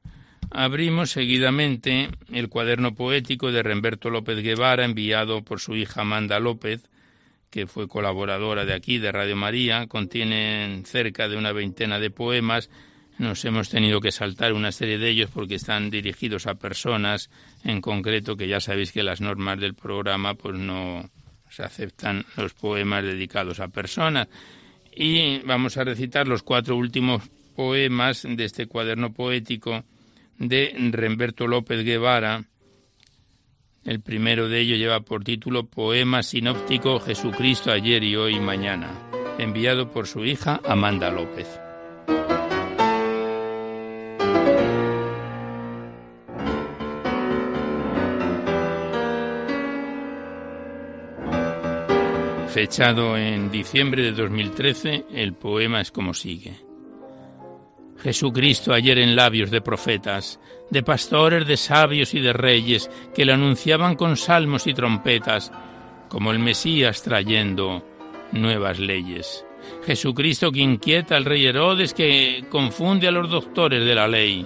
Abrimos 0.51 1.11
seguidamente 1.11 2.09
el 2.33 2.49
cuaderno 2.49 2.93
poético 2.93 3.53
de 3.53 3.63
Remberto 3.63 4.09
López 4.09 4.43
Guevara, 4.43 4.83
enviado 4.83 5.45
por 5.45 5.61
su 5.61 5.77
hija 5.77 6.01
Amanda 6.01 6.41
López, 6.41 6.89
que 7.49 7.67
fue 7.67 7.87
colaboradora 7.87 8.65
de 8.65 8.73
aquí, 8.73 8.97
de 8.97 9.13
Radio 9.13 9.37
María. 9.37 9.87
Contienen 9.87 10.85
cerca 10.85 11.29
de 11.29 11.37
una 11.37 11.53
veintena 11.53 11.99
de 11.99 12.09
poemas 12.09 12.69
nos 13.17 13.45
hemos 13.45 13.69
tenido 13.69 14.01
que 14.01 14.11
saltar 14.11 14.53
una 14.53 14.71
serie 14.71 14.97
de 14.97 15.09
ellos 15.09 15.29
porque 15.33 15.55
están 15.55 15.89
dirigidos 15.89 16.47
a 16.47 16.55
personas 16.55 17.29
en 17.63 17.81
concreto 17.81 18.35
que 18.35 18.47
ya 18.47 18.59
sabéis 18.59 18.91
que 18.91 19.03
las 19.03 19.21
normas 19.21 19.59
del 19.59 19.75
programa 19.75 20.33
pues 20.33 20.57
no 20.57 21.09
se 21.49 21.63
aceptan 21.63 22.25
los 22.37 22.53
poemas 22.53 23.03
dedicados 23.03 23.59
a 23.59 23.67
personas 23.67 24.27
y 24.95 25.39
vamos 25.39 25.77
a 25.77 25.83
recitar 25.83 26.27
los 26.27 26.43
cuatro 26.43 26.75
últimos 26.75 27.23
poemas 27.55 28.23
de 28.27 28.43
este 28.43 28.67
cuaderno 28.67 29.13
poético 29.13 29.83
de 30.37 30.73
Remberto 30.91 31.47
López 31.47 31.83
Guevara. 31.83 32.43
El 33.85 34.01
primero 34.01 34.47
de 34.47 34.61
ellos 34.61 34.79
lleva 34.79 35.01
por 35.01 35.23
título 35.23 35.65
Poema 35.65 36.23
sinóptico 36.23 36.99
Jesucristo 36.99 37.71
ayer 37.71 38.03
y 38.03 38.15
hoy 38.15 38.35
y 38.35 38.39
mañana, 38.39 38.91
enviado 39.37 39.91
por 39.91 40.07
su 40.07 40.25
hija 40.25 40.61
Amanda 40.65 41.11
López. 41.11 41.47
Fechado 52.53 53.17
en 53.17 53.49
diciembre 53.49 54.03
de 54.03 54.11
2013, 54.11 55.05
el 55.11 55.33
poema 55.33 55.81
es 55.81 55.91
como 55.91 56.13
sigue. 56.13 56.53
Jesucristo 57.97 58.75
ayer 58.75 58.99
en 58.99 59.15
labios 59.15 59.49
de 59.49 59.59
profetas, 59.59 60.39
de 60.69 60.83
pastores, 60.83 61.47
de 61.47 61.57
sabios 61.57 62.13
y 62.13 62.19
de 62.19 62.31
reyes, 62.31 62.91
que 63.15 63.25
le 63.25 63.33
anunciaban 63.33 63.95
con 63.95 64.17
salmos 64.17 64.67
y 64.67 64.75
trompetas, 64.75 65.51
como 66.09 66.29
el 66.29 66.37
Mesías 66.37 67.01
trayendo 67.01 67.83
nuevas 68.33 68.77
leyes. 68.77 69.43
Jesucristo 69.83 70.51
que 70.51 70.61
inquieta 70.61 71.15
al 71.15 71.25
rey 71.25 71.47
Herodes, 71.47 71.95
que 71.95 72.45
confunde 72.51 73.07
a 73.07 73.11
los 73.11 73.31
doctores 73.31 73.83
de 73.83 73.95
la 73.95 74.07
ley. 74.07 74.45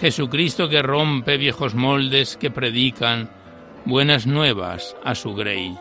Jesucristo 0.00 0.68
que 0.68 0.82
rompe 0.82 1.36
viejos 1.36 1.76
moldes, 1.76 2.36
que 2.36 2.50
predican 2.50 3.30
buenas 3.84 4.26
nuevas 4.26 4.96
a 5.04 5.14
su 5.14 5.36
grey 5.36 5.72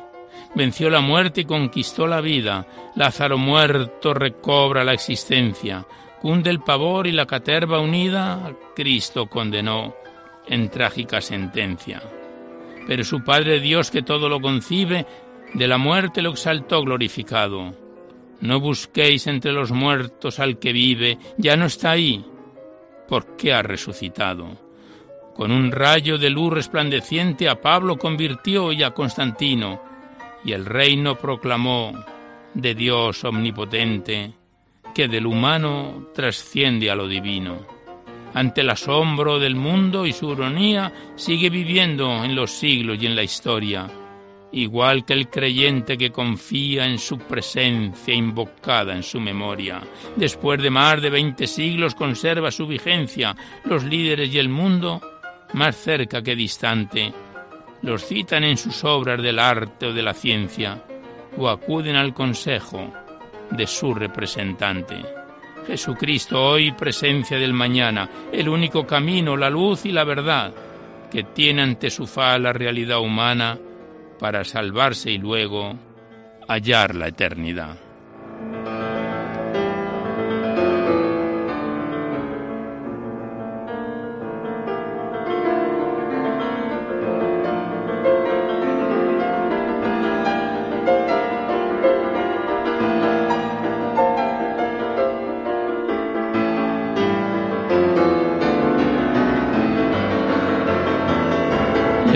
venció 0.56 0.90
la 0.90 1.02
muerte 1.02 1.42
y 1.42 1.46
conquistó 1.46 2.08
la 2.08 2.22
vida. 2.22 2.66
Lázaro 2.96 3.38
muerto 3.38 4.14
recobra 4.14 4.84
la 4.84 4.94
existencia. 4.94 5.86
Cunde 6.22 6.50
el 6.50 6.62
pavor 6.62 7.08
y 7.08 7.12
la 7.12 7.26
caterva 7.26 7.80
unida, 7.80 8.54
Cristo 8.76 9.28
condenó 9.28 9.94
en 10.48 10.70
trágica 10.70 11.22
sentencia. 11.22 12.02
Pero 12.88 13.04
su 13.04 13.24
Padre 13.24 13.60
Dios 13.60 13.92
que 13.92 14.02
todo 14.02 14.30
lo 14.30 14.40
concibe, 14.40 15.06
de 15.54 15.68
la 15.68 15.78
muerte 15.78 16.22
lo 16.22 16.32
exaltó 16.32 16.82
glorificado. 16.82 17.74
No 18.42 18.60
busquéis 18.60 19.28
entre 19.28 19.54
los 19.54 19.72
muertos 19.72 20.40
al 20.40 20.60
que 20.60 20.74
vive, 20.74 21.18
ya 21.38 21.56
no 21.56 21.66
está 21.66 21.92
ahí, 21.92 22.26
porque 23.08 23.54
ha 23.54 23.62
resucitado. 23.62 24.48
Con 25.34 25.52
un 25.52 25.72
rayo 25.72 26.18
de 26.18 26.30
luz 26.30 26.54
resplandeciente 26.54 27.50
a 27.50 27.60
Pablo 27.62 27.98
convirtió 27.98 28.72
y 28.72 28.84
a 28.84 28.92
Constantino, 28.92 29.82
y 30.46 30.52
el 30.52 30.66
reino 30.66 31.16
proclamó 31.16 31.94
de 32.54 32.76
Dios 32.76 33.24
omnipotente, 33.24 34.34
que 34.94 35.08
del 35.08 35.26
humano 35.26 36.10
trasciende 36.14 36.92
a 36.92 36.96
lo 36.96 37.08
divino. 37.08 37.66
ante 38.34 38.62
el 38.62 38.70
asombro 38.70 39.40
del 39.40 39.56
mundo 39.56 40.06
y 40.06 40.14
su 40.14 40.32
ironía, 40.32 40.92
sigue 41.16 41.50
viviendo 41.50 42.24
en 42.24 42.36
los 42.36 42.52
siglos 42.52 42.98
y 43.02 43.06
en 43.06 43.16
la 43.16 43.24
historia, 43.24 43.88
igual 44.52 45.06
que 45.06 45.14
el 45.14 45.30
creyente 45.30 45.98
que 45.98 46.12
confía 46.12 46.86
en 46.86 46.98
su 46.98 47.18
presencia 47.20 48.14
invocada 48.14 48.96
en 48.96 49.04
su 49.04 49.20
memoria. 49.20 49.82
Después 50.16 50.62
de 50.62 50.70
más 50.70 51.02
de 51.02 51.10
veinte 51.10 51.48
siglos 51.48 51.96
conserva 51.96 52.52
su 52.52 52.68
vigencia, 52.68 53.36
los 53.66 53.84
líderes 53.84 54.34
y 54.34 54.40
el 54.40 54.50
mundo, 54.50 55.02
más 55.54 55.76
cerca 55.76 56.22
que 56.24 56.36
distante, 56.36 57.14
los 57.84 58.06
citan 58.06 58.44
en 58.44 58.58
sus 58.58 58.84
obras 58.84 59.22
del 59.22 59.40
arte 59.40 59.88
o 59.88 59.94
de 59.94 60.02
la 60.02 60.14
ciencia, 60.14 60.82
o 61.38 61.50
acuden 61.50 61.96
al 61.96 62.14
consejo 62.14 62.92
de 63.52 63.68
su 63.68 63.94
representante. 63.94 64.96
Jesucristo 65.68 66.42
hoy, 66.42 66.72
presencia 66.72 67.38
del 67.38 67.54
mañana, 67.54 68.10
el 68.32 68.50
único 68.50 68.86
camino, 68.86 69.38
la 69.38 69.50
luz 69.50 69.86
y 69.86 69.92
la 69.92 70.04
verdad, 70.04 70.54
que 71.12 71.24
tiene 71.24 71.62
ante 71.62 71.90
su 71.90 72.08
faz 72.08 72.40
la 72.40 72.54
realidad 72.54 73.00
humana 73.00 73.58
para 74.20 74.44
salvarse 74.44 75.12
y 75.12 75.18
luego 75.18 75.76
hallar 76.48 76.96
la 76.96 77.08
eternidad. 77.08 77.78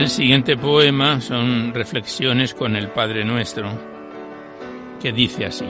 El 0.07 0.11
siguiente 0.11 0.55
poema 0.55 1.19
son 1.19 1.73
reflexiones 1.73 2.53
con 2.53 2.77
el 2.77 2.87
Padre 2.91 3.25
Nuestro, 3.25 3.69
que 5.01 5.11
dice 5.11 5.47
así. 5.47 5.65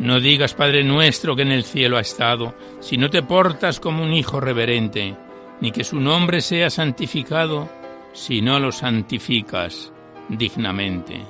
No 0.00 0.20
digas, 0.20 0.52
Padre 0.52 0.84
nuestro, 0.84 1.34
que 1.34 1.42
en 1.42 1.52
el 1.52 1.64
cielo 1.64 1.96
ha 1.96 2.02
estado, 2.02 2.54
si 2.80 2.98
no 2.98 3.08
te 3.08 3.22
portas 3.22 3.80
como 3.80 4.02
un 4.02 4.12
hijo 4.12 4.38
reverente, 4.38 5.16
ni 5.62 5.72
que 5.72 5.82
su 5.82 5.98
nombre 5.98 6.42
sea 6.42 6.68
santificado, 6.68 7.70
si 8.12 8.42
no 8.42 8.60
lo 8.60 8.70
santificas 8.70 9.94
dignamente. 10.28 11.22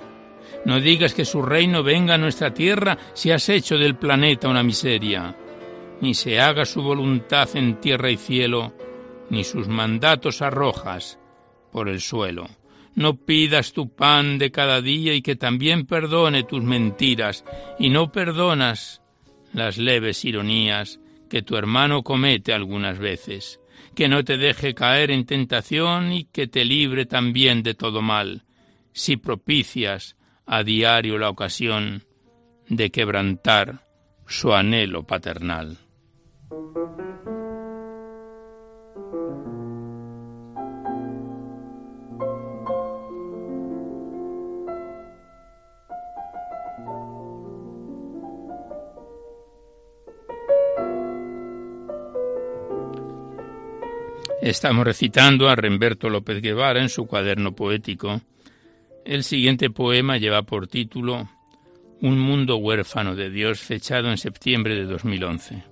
No 0.64 0.80
digas 0.80 1.14
que 1.14 1.24
su 1.24 1.40
reino 1.40 1.84
venga 1.84 2.14
a 2.14 2.18
nuestra 2.18 2.52
tierra 2.52 2.98
si 3.12 3.30
has 3.30 3.48
hecho 3.48 3.78
del 3.78 3.94
planeta 3.94 4.48
una 4.48 4.64
miseria, 4.64 5.36
ni 6.00 6.14
se 6.14 6.40
haga 6.40 6.64
su 6.64 6.82
voluntad 6.82 7.48
en 7.54 7.76
tierra 7.76 8.10
y 8.10 8.16
cielo, 8.16 8.72
ni 9.30 9.44
sus 9.44 9.68
mandatos 9.68 10.42
arrojas, 10.42 11.20
por 11.72 11.88
el 11.88 12.00
suelo. 12.00 12.48
No 12.94 13.16
pidas 13.16 13.72
tu 13.72 13.94
pan 13.94 14.38
de 14.38 14.50
cada 14.50 14.80
día 14.80 15.14
y 15.14 15.22
que 15.22 15.36
también 15.36 15.86
perdone 15.86 16.42
tus 16.42 16.62
mentiras, 16.62 17.44
y 17.78 17.90
no 17.90 18.10
perdonas 18.10 19.02
las 19.52 19.78
leves 19.78 20.24
ironías 20.24 21.00
que 21.28 21.42
tu 21.42 21.56
hermano 21.56 22.02
comete 22.02 22.52
algunas 22.52 22.98
veces, 22.98 23.60
que 23.94 24.08
no 24.08 24.24
te 24.24 24.36
deje 24.36 24.74
caer 24.74 25.10
en 25.10 25.26
tentación 25.26 26.12
y 26.12 26.24
que 26.24 26.46
te 26.46 26.64
libre 26.64 27.06
también 27.06 27.62
de 27.62 27.74
todo 27.74 28.02
mal, 28.02 28.44
si 28.92 29.16
propicias 29.16 30.16
a 30.46 30.62
diario 30.64 31.18
la 31.18 31.28
ocasión 31.28 32.04
de 32.68 32.90
quebrantar 32.90 33.86
su 34.26 34.52
anhelo 34.52 35.06
paternal. 35.06 35.78
Estamos 54.48 54.86
recitando 54.86 55.50
a 55.50 55.56
Remberto 55.56 56.08
López 56.08 56.40
Guevara 56.40 56.80
en 56.80 56.88
su 56.88 57.06
cuaderno 57.06 57.54
poético. 57.54 58.22
El 59.04 59.22
siguiente 59.22 59.68
poema 59.68 60.16
lleva 60.16 60.40
por 60.40 60.68
título 60.68 61.28
Un 62.00 62.18
mundo 62.18 62.56
huérfano 62.56 63.14
de 63.14 63.28
Dios, 63.28 63.60
fechado 63.60 64.08
en 64.08 64.16
septiembre 64.16 64.74
de 64.74 64.86
2011. 64.86 65.64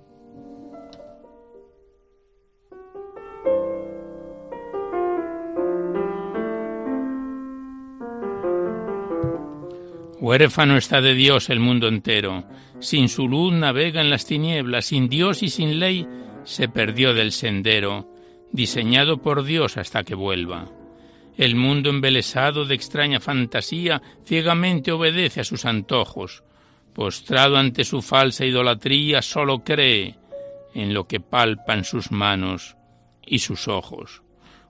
Huérfano 10.19 10.77
está 10.77 11.01
de 11.01 11.15
Dios 11.15 11.49
el 11.49 11.59
mundo 11.59 11.87
entero, 11.87 12.43
sin 12.79 13.09
su 13.09 13.27
luz 13.27 13.53
navega 13.53 14.01
en 14.01 14.11
las 14.11 14.27
tinieblas, 14.27 14.85
sin 14.85 15.09
Dios 15.09 15.41
y 15.41 15.49
sin 15.49 15.79
ley 15.79 16.07
se 16.43 16.69
perdió 16.69 17.15
del 17.15 17.31
sendero 17.31 18.15
diseñado 18.51 19.21
por 19.21 19.43
Dios 19.43 19.77
hasta 19.77 20.03
que 20.03 20.15
vuelva. 20.15 20.69
El 21.37 21.55
mundo 21.55 21.89
embelesado 21.89 22.65
de 22.65 22.75
extraña 22.75 23.19
fantasía 23.19 24.01
ciegamente 24.25 24.91
obedece 24.91 25.41
a 25.41 25.43
sus 25.43 25.65
antojos. 25.65 26.43
Postrado 26.93 27.57
ante 27.57 27.83
su 27.83 28.01
falsa 28.01 28.43
idolatría, 28.43 29.21
sólo 29.21 29.63
cree 29.63 30.15
en 30.73 30.93
lo 30.93 31.07
que 31.07 31.19
palpan 31.19 31.83
sus 31.83 32.11
manos 32.11 32.75
y 33.23 33.39
sus 33.39 33.67
ojos. 33.67 34.23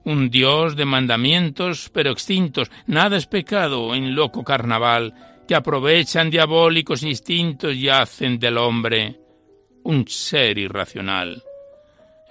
Un 0.04 0.28
Dios 0.28 0.76
de 0.76 0.84
mandamientos 0.84 1.90
pero 1.92 2.10
extintos, 2.10 2.70
nada 2.86 3.16
es 3.16 3.26
pecado 3.26 3.94
en 3.94 4.14
loco 4.14 4.44
carnaval, 4.44 5.14
que 5.48 5.54
aprovechan 5.54 6.28
diabólicos 6.28 7.02
instintos 7.02 7.74
y 7.74 7.88
hacen 7.88 8.38
del 8.38 8.58
hombre 8.58 9.18
un 9.84 10.06
ser 10.06 10.58
irracional 10.58 11.42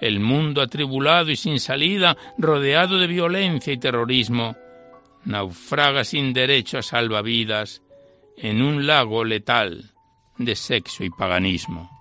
el 0.00 0.20
mundo 0.20 0.62
atribulado 0.62 1.30
y 1.30 1.36
sin 1.36 1.60
salida, 1.60 2.16
rodeado 2.38 2.98
de 2.98 3.06
violencia 3.06 3.72
y 3.72 3.78
terrorismo, 3.78 4.56
naufraga 5.24 6.04
sin 6.04 6.32
derecho 6.32 6.78
a 6.78 6.82
salvavidas 6.82 7.82
en 8.36 8.62
un 8.62 8.86
lago 8.86 9.24
letal 9.24 9.92
de 10.36 10.54
sexo 10.54 11.04
y 11.04 11.10
paganismo. 11.10 11.97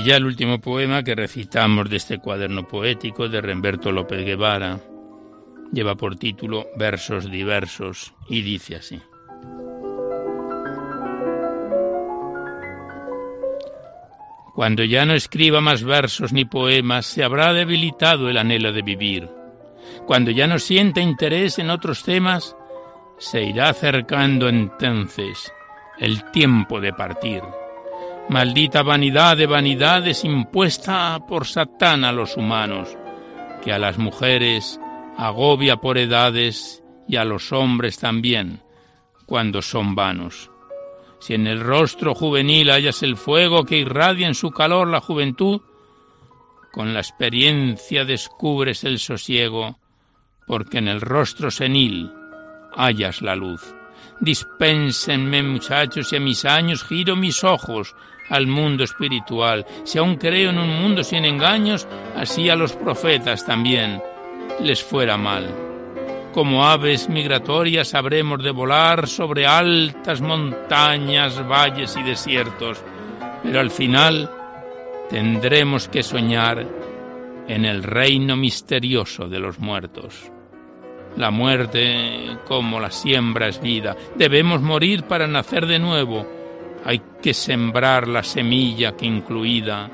Y 0.00 0.02
ya 0.02 0.16
el 0.16 0.24
último 0.24 0.62
poema 0.62 1.02
que 1.02 1.14
recitamos 1.14 1.90
de 1.90 1.98
este 1.98 2.20
cuaderno 2.20 2.66
poético 2.66 3.28
de 3.28 3.42
Remberto 3.42 3.92
López 3.92 4.24
Guevara 4.24 4.80
lleva 5.74 5.94
por 5.94 6.16
título 6.16 6.68
Versos 6.74 7.30
diversos 7.30 8.14
y 8.26 8.40
dice 8.40 8.76
así. 8.76 8.98
Cuando 14.54 14.84
ya 14.84 15.04
no 15.04 15.12
escriba 15.12 15.60
más 15.60 15.84
versos 15.84 16.32
ni 16.32 16.46
poemas, 16.46 17.04
se 17.04 17.22
habrá 17.22 17.52
debilitado 17.52 18.30
el 18.30 18.38
anhelo 18.38 18.72
de 18.72 18.80
vivir. 18.80 19.28
Cuando 20.06 20.30
ya 20.30 20.46
no 20.46 20.58
sienta 20.58 21.02
interés 21.02 21.58
en 21.58 21.68
otros 21.68 22.04
temas, 22.04 22.56
se 23.18 23.42
irá 23.42 23.68
acercando 23.68 24.48
entonces 24.48 25.52
el 25.98 26.24
tiempo 26.30 26.80
de 26.80 26.94
partir. 26.94 27.42
Maldita 28.30 28.84
vanidad 28.84 29.36
de 29.36 29.46
vanidades 29.46 30.22
impuesta 30.22 31.18
por 31.26 31.48
Satán 31.48 32.04
a 32.04 32.12
los 32.12 32.36
humanos, 32.36 32.96
que 33.60 33.72
a 33.72 33.78
las 33.80 33.98
mujeres 33.98 34.78
agobia 35.18 35.78
por 35.78 35.98
edades 35.98 36.80
y 37.08 37.16
a 37.16 37.24
los 37.24 37.50
hombres 37.50 37.98
también, 37.98 38.62
cuando 39.26 39.62
son 39.62 39.96
vanos. 39.96 40.48
Si 41.18 41.34
en 41.34 41.48
el 41.48 41.58
rostro 41.58 42.14
juvenil 42.14 42.70
hallas 42.70 43.02
el 43.02 43.16
fuego 43.16 43.64
que 43.64 43.78
irradia 43.78 44.28
en 44.28 44.36
su 44.36 44.52
calor 44.52 44.86
la 44.86 45.00
juventud, 45.00 45.62
con 46.70 46.94
la 46.94 47.00
experiencia 47.00 48.04
descubres 48.04 48.84
el 48.84 49.00
sosiego, 49.00 49.80
porque 50.46 50.78
en 50.78 50.86
el 50.86 51.00
rostro 51.00 51.50
senil 51.50 52.12
hallas 52.76 53.22
la 53.22 53.34
luz. 53.34 53.74
Dispénsenme, 54.20 55.42
muchachos, 55.42 56.12
y 56.12 56.16
a 56.16 56.20
mis 56.20 56.44
años 56.44 56.84
giro 56.84 57.16
mis 57.16 57.42
ojos 57.42 57.96
al 58.30 58.46
mundo 58.46 58.84
espiritual. 58.84 59.66
Si 59.84 59.98
aún 59.98 60.16
creo 60.16 60.50
en 60.50 60.58
un 60.58 60.80
mundo 60.80 61.04
sin 61.04 61.24
engaños, 61.24 61.86
así 62.16 62.48
a 62.48 62.56
los 62.56 62.72
profetas 62.72 63.44
también 63.44 64.00
les 64.60 64.82
fuera 64.82 65.16
mal. 65.16 65.48
como 66.32 66.64
aves 66.64 67.08
migratorias 67.08 67.94
habremos 67.94 68.42
de 68.42 68.52
volar 68.52 69.08
sobre 69.08 69.46
altas 69.46 70.20
montañas, 70.20 71.46
valles 71.48 71.96
y 71.96 72.02
desiertos, 72.04 72.82
pero 73.42 73.58
al 73.58 73.70
final 73.70 74.30
tendremos 75.08 75.88
que 75.88 76.04
soñar 76.04 76.64
en 77.48 77.64
el 77.64 77.82
reino 77.82 78.36
misterioso 78.36 79.28
de 79.28 79.40
los 79.40 79.58
muertos. 79.58 80.30
La 81.16 81.32
muerte, 81.32 82.38
como 82.46 82.78
la 82.78 82.92
siembra, 82.92 83.48
es 83.48 83.60
vida. 83.60 83.96
Debemos 84.14 84.62
morir 84.62 85.02
para 85.04 85.26
nacer 85.26 85.66
de 85.66 85.80
nuevo. 85.80 86.24
Hay 86.84 87.02
que 87.22 87.34
sembrar 87.34 88.08
la 88.08 88.22
semilla 88.22 88.96
que 88.96 89.06
incluida 89.06 89.90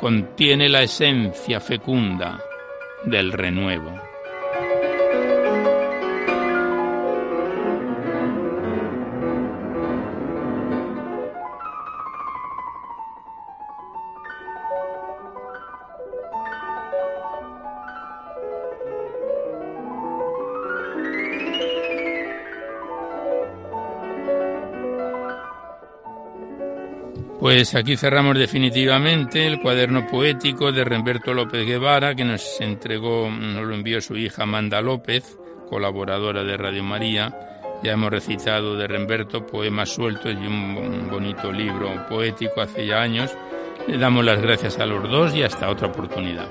contiene 0.00 0.68
la 0.68 0.82
esencia 0.82 1.60
fecunda 1.60 2.40
del 3.04 3.32
renuevo. 3.32 4.13
Pues 27.54 27.72
aquí 27.76 27.96
cerramos 27.96 28.36
definitivamente 28.36 29.46
el 29.46 29.60
cuaderno 29.60 30.08
poético 30.08 30.72
de 30.72 30.82
Remberto 30.82 31.32
López 31.32 31.64
Guevara 31.64 32.12
que 32.12 32.24
nos 32.24 32.60
entregó, 32.60 33.30
nos 33.30 33.64
lo 33.64 33.72
envió 33.76 34.00
su 34.00 34.16
hija 34.16 34.42
Amanda 34.42 34.80
López, 34.80 35.38
colaboradora 35.68 36.42
de 36.42 36.56
Radio 36.56 36.82
María. 36.82 37.32
Ya 37.84 37.92
hemos 37.92 38.10
recitado 38.10 38.76
de 38.76 38.88
Remberto 38.88 39.46
poemas 39.46 39.90
sueltos 39.90 40.34
y 40.34 40.44
un 40.44 41.08
bonito 41.08 41.52
libro 41.52 42.08
poético 42.08 42.60
hace 42.60 42.88
ya 42.88 43.00
años. 43.00 43.30
Le 43.86 43.98
damos 43.98 44.24
las 44.24 44.42
gracias 44.42 44.80
a 44.80 44.86
los 44.86 45.08
dos 45.08 45.32
y 45.36 45.44
hasta 45.44 45.70
otra 45.70 45.86
oportunidad. 45.86 46.48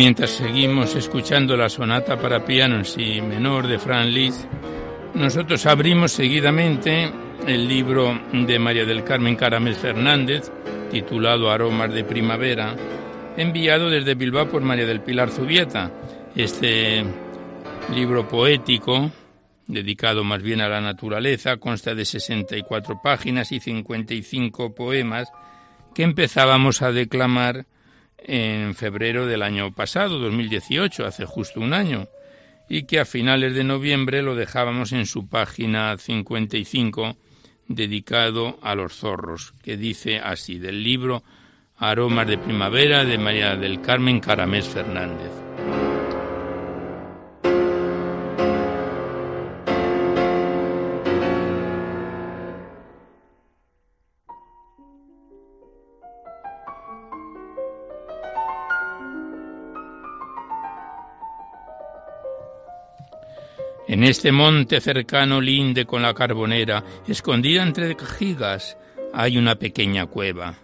Mientras 0.00 0.30
seguimos 0.30 0.96
escuchando 0.96 1.58
la 1.58 1.68
sonata 1.68 2.18
para 2.18 2.42
piano 2.42 2.84
si 2.84 3.20
menor 3.20 3.66
de 3.66 3.78
Fran 3.78 4.10
Liszt, 4.14 4.46
nosotros 5.12 5.66
abrimos 5.66 6.12
seguidamente 6.12 7.12
el 7.46 7.68
libro 7.68 8.18
de 8.32 8.58
María 8.58 8.86
del 8.86 9.04
Carmen 9.04 9.36
Caramel 9.36 9.74
Fernández, 9.74 10.50
titulado 10.90 11.50
Aromas 11.50 11.92
de 11.92 12.02
Primavera, 12.02 12.74
enviado 13.36 13.90
desde 13.90 14.14
Bilbao 14.14 14.48
por 14.48 14.62
María 14.62 14.86
del 14.86 15.02
Pilar 15.02 15.28
Zubieta. 15.28 15.90
Este 16.34 17.04
libro 17.94 18.26
poético, 18.26 19.10
dedicado 19.66 20.24
más 20.24 20.40
bien 20.40 20.62
a 20.62 20.68
la 20.70 20.80
naturaleza, 20.80 21.58
consta 21.58 21.94
de 21.94 22.06
64 22.06 23.02
páginas 23.04 23.52
y 23.52 23.60
55 23.60 24.74
poemas 24.74 25.30
que 25.94 26.04
empezábamos 26.04 26.80
a 26.80 26.90
declamar 26.90 27.66
en 28.24 28.74
febrero 28.74 29.26
del 29.26 29.42
año 29.42 29.72
pasado, 29.72 30.18
2018, 30.18 31.06
hace 31.06 31.24
justo 31.24 31.60
un 31.60 31.72
año, 31.72 32.08
y 32.68 32.84
que 32.84 33.00
a 33.00 33.04
finales 33.04 33.54
de 33.54 33.64
noviembre 33.64 34.22
lo 34.22 34.34
dejábamos 34.34 34.92
en 34.92 35.06
su 35.06 35.28
página 35.28 35.96
55 35.96 37.16
dedicado 37.66 38.58
a 38.62 38.74
los 38.74 38.94
zorros, 38.94 39.54
que 39.62 39.76
dice 39.76 40.18
así, 40.18 40.58
del 40.58 40.82
libro 40.82 41.22
Aromas 41.76 42.26
de 42.26 42.36
Primavera 42.36 43.04
de 43.04 43.16
María 43.16 43.56
del 43.56 43.80
Carmen 43.80 44.20
Caramés 44.20 44.68
Fernández. 44.68 45.39
En 63.90 64.04
este 64.04 64.30
monte 64.30 64.80
cercano 64.80 65.40
linde 65.40 65.84
con 65.84 66.02
la 66.02 66.14
carbonera, 66.14 66.84
escondida 67.08 67.64
entre 67.64 67.96
cajigas, 67.96 68.78
hay 69.12 69.36
una 69.36 69.56
pequeña 69.56 70.06
cueva. 70.06 70.54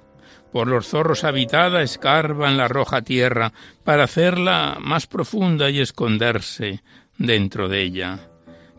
Por 0.52 0.68
los 0.68 0.86
zorros 0.86 1.24
habitada 1.24 1.82
escarban 1.82 2.56
la 2.56 2.68
roja 2.68 3.02
tierra 3.02 3.52
para 3.82 4.04
hacerla 4.04 4.78
más 4.80 5.08
profunda 5.08 5.68
y 5.70 5.80
esconderse 5.80 6.84
dentro 7.18 7.68
de 7.68 7.82
ella. 7.82 8.30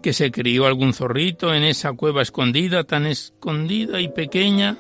Que 0.02 0.14
se 0.14 0.32
crió 0.32 0.66
algún 0.66 0.94
zorrito 0.94 1.54
en 1.54 1.64
esa 1.64 1.92
cueva 1.92 2.22
escondida, 2.22 2.86
tan 2.86 3.06
escondida 3.06 4.00
y 4.00 4.08
pequeña. 4.08 4.78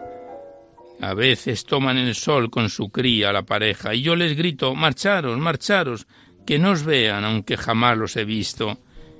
A 1.01 1.13
veces 1.13 1.65
toman 1.65 1.97
el 1.97 2.15
sol 2.15 2.49
con 2.49 2.69
su 2.69 2.87
cría 2.87 3.33
la 3.33 3.43
pareja, 3.43 3.93
y 3.93 4.01
yo 4.01 4.15
les 4.15 4.37
grito 4.37 4.75
marcharos, 4.75 5.37
marcharos, 5.37 6.07
que 6.45 6.57
no 6.57 6.71
os 6.71 6.85
vean, 6.85 7.25
aunque 7.25 7.57
jamás 7.57 7.97
los 7.97 8.15
he 8.15 8.23
visto 8.23 8.79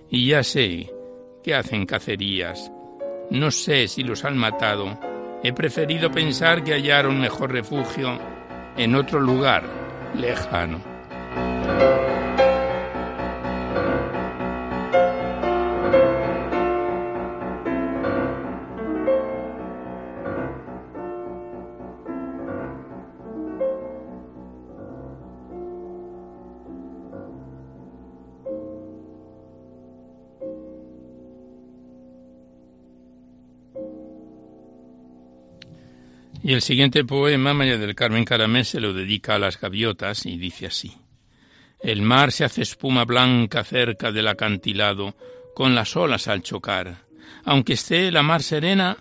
y 0.09 0.27
ya 0.27 0.43
sé 0.43 0.91
que 1.43 1.55
hacen 1.55 1.85
cacerías. 1.85 2.71
No 3.29 3.51
sé 3.51 3.87
si 3.87 4.03
los 4.03 4.23
han 4.25 4.37
matado. 4.37 4.97
He 5.43 5.53
preferido 5.53 6.11
pensar 6.11 6.63
que 6.63 6.73
hallaron 6.73 7.19
mejor 7.19 7.51
refugio 7.51 8.17
en 8.77 8.95
otro 8.95 9.19
lugar 9.19 9.63
lejano. 10.15 10.96
Y 36.47 36.53
el 36.53 36.61
siguiente 36.61 37.03
poema, 37.03 37.53
María 37.53 37.77
del 37.77 37.93
Carmen 37.93 38.23
Caramé, 38.23 38.63
se 38.63 38.79
lo 38.79 38.93
dedica 38.93 39.35
a 39.35 39.37
las 39.37 39.59
gaviotas 39.59 40.25
y 40.25 40.37
dice 40.37 40.67
así. 40.67 40.93
El 41.77 42.01
mar 42.01 42.31
se 42.31 42.45
hace 42.45 42.61
espuma 42.61 43.03
blanca 43.03 43.65
cerca 43.65 44.13
del 44.13 44.29
acantilado, 44.29 45.13
con 45.53 45.75
las 45.75 45.97
olas 45.97 46.29
al 46.29 46.43
chocar. 46.43 46.99
Aunque 47.43 47.73
esté 47.73 48.13
la 48.13 48.23
mar 48.23 48.43
serena, 48.43 48.95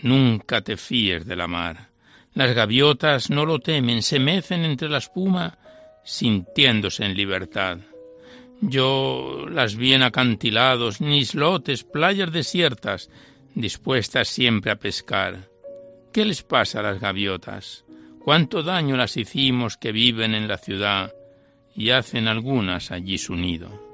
nunca 0.00 0.62
te 0.62 0.78
fíes 0.78 1.26
de 1.26 1.36
la 1.36 1.46
mar. 1.46 1.90
Las 2.32 2.54
gaviotas 2.54 3.28
no 3.28 3.44
lo 3.44 3.58
temen, 3.58 4.02
se 4.02 4.18
mecen 4.18 4.64
entre 4.64 4.88
la 4.88 4.96
espuma, 4.96 5.58
sintiéndose 6.02 7.04
en 7.04 7.14
libertad. 7.14 7.80
Yo 8.62 9.44
las 9.50 9.76
vi 9.76 9.92
en 9.92 10.04
acantilados, 10.04 11.02
ni 11.02 11.18
islotes, 11.18 11.84
playas 11.84 12.32
desiertas, 12.32 13.10
dispuestas 13.54 14.28
siempre 14.28 14.70
a 14.70 14.76
pescar. 14.76 15.47
¿Qué 16.12 16.24
les 16.24 16.42
pasa 16.42 16.80
a 16.80 16.82
las 16.82 17.00
gaviotas? 17.00 17.84
¿Cuánto 18.18 18.62
daño 18.62 18.96
las 18.96 19.16
hicimos 19.16 19.76
que 19.76 19.92
viven 19.92 20.34
en 20.34 20.48
la 20.48 20.58
ciudad 20.58 21.12
y 21.74 21.90
hacen 21.90 22.28
algunas 22.28 22.90
allí 22.90 23.18
su 23.18 23.36
nido? 23.36 23.88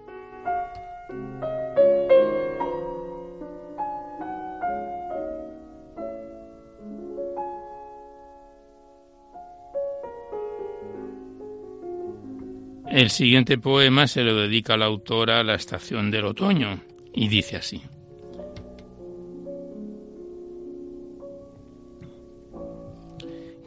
El 12.94 13.10
siguiente 13.10 13.58
poema 13.58 14.06
se 14.06 14.22
lo 14.22 14.36
dedica 14.36 14.76
la 14.76 14.84
autora 14.84 15.40
a 15.40 15.42
la 15.42 15.56
estación 15.56 16.12
del 16.12 16.26
otoño 16.26 16.80
y 17.12 17.26
dice 17.26 17.56
así. 17.56 17.82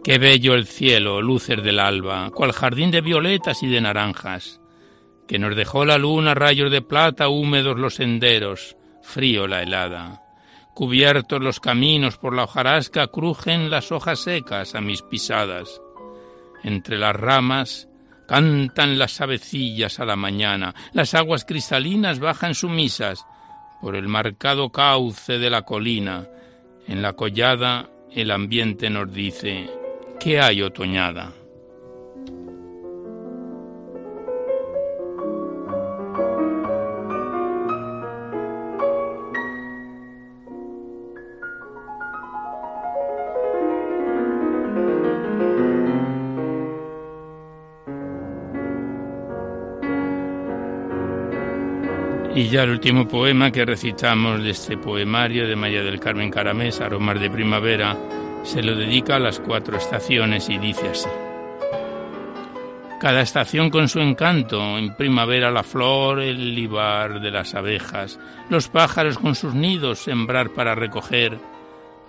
Qué 0.07 0.19
bello 0.19 0.53
el 0.53 0.65
cielo, 0.65 1.21
luces 1.21 1.61
del 1.61 1.79
alba, 1.79 2.31
cual 2.31 2.53
jardín 2.53 2.91
de 2.91 3.01
violetas 3.01 3.61
y 3.61 3.67
de 3.67 3.81
naranjas, 3.81 4.61
que 5.27 5.37
nos 5.37 5.53
dejó 5.53 5.83
la 5.83 5.97
luna 5.97 6.33
rayos 6.33 6.71
de 6.71 6.81
plata 6.81 7.27
húmedos 7.27 7.77
los 7.77 7.95
senderos, 7.95 8.77
frío 9.01 9.47
la 9.47 9.63
helada. 9.63 10.21
Cubiertos 10.73 11.41
los 11.41 11.59
caminos 11.59 12.17
por 12.17 12.33
la 12.33 12.45
hojarasca, 12.45 13.07
crujen 13.07 13.69
las 13.69 13.91
hojas 13.91 14.19
secas 14.19 14.75
a 14.75 14.79
mis 14.79 15.01
pisadas. 15.01 15.81
Entre 16.63 16.97
las 16.97 17.13
ramas 17.13 17.89
cantan 18.29 18.97
las 18.97 19.19
avecillas 19.19 19.99
a 19.99 20.05
la 20.05 20.15
mañana, 20.15 20.73
las 20.93 21.15
aguas 21.15 21.43
cristalinas 21.43 22.19
bajan 22.19 22.55
sumisas 22.55 23.25
por 23.81 23.97
el 23.97 24.07
marcado 24.07 24.69
cauce 24.71 25.37
de 25.37 25.49
la 25.49 25.63
colina. 25.63 26.29
En 26.87 27.01
la 27.01 27.11
collada 27.11 27.89
el 28.15 28.31
ambiente 28.31 28.89
nos 28.89 29.11
dice 29.11 29.69
que 30.19 30.39
hay 30.39 30.61
otoñada. 30.61 31.33
Y 52.37 52.49
ya 52.49 52.61
el 52.61 52.69
último 52.69 53.07
poema 53.07 53.51
que 53.51 53.65
recitamos 53.65 54.43
de 54.43 54.51
este 54.51 54.77
poemario 54.77 55.47
de 55.47 55.55
María 55.55 55.81
del 55.81 55.99
Carmen 55.99 56.29
Caramés, 56.29 56.79
Aromas 56.79 57.19
de 57.19 57.31
Primavera, 57.31 57.97
se 58.47 58.63
lo 58.63 58.75
dedica 58.75 59.17
a 59.17 59.19
las 59.19 59.41
cuatro 59.41 59.77
estaciones 59.77 60.47
y 60.49 60.57
dice 60.57 60.87
así. 60.87 61.09
Cada 62.99 63.21
estación 63.21 63.69
con 63.69 63.89
su 63.89 63.99
encanto, 63.99 64.77
en 64.77 64.95
primavera 64.95 65.51
la 65.51 65.63
flor, 65.63 66.21
el 66.21 66.55
libar 66.55 67.19
de 67.19 67.29
las 67.29 67.53
abejas, 67.55 68.17
los 68.49 68.69
pájaros 68.69 69.19
con 69.19 69.35
sus 69.35 69.53
nidos, 69.53 69.99
sembrar 69.99 70.51
para 70.51 70.75
recoger, 70.75 71.37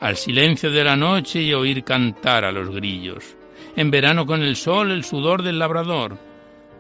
al 0.01 0.16
silencio 0.16 0.70
de 0.70 0.85
la 0.85 0.94
noche 0.94 1.42
y 1.42 1.53
oír 1.53 1.83
cantar 1.83 2.44
a 2.44 2.53
los 2.53 2.70
grillos. 2.70 3.37
En 3.74 3.90
verano 3.90 4.24
con 4.24 4.42
el 4.42 4.55
sol, 4.55 4.92
el 4.92 5.05
sudor 5.05 5.42
del 5.42 5.59
labrador, 5.59 6.16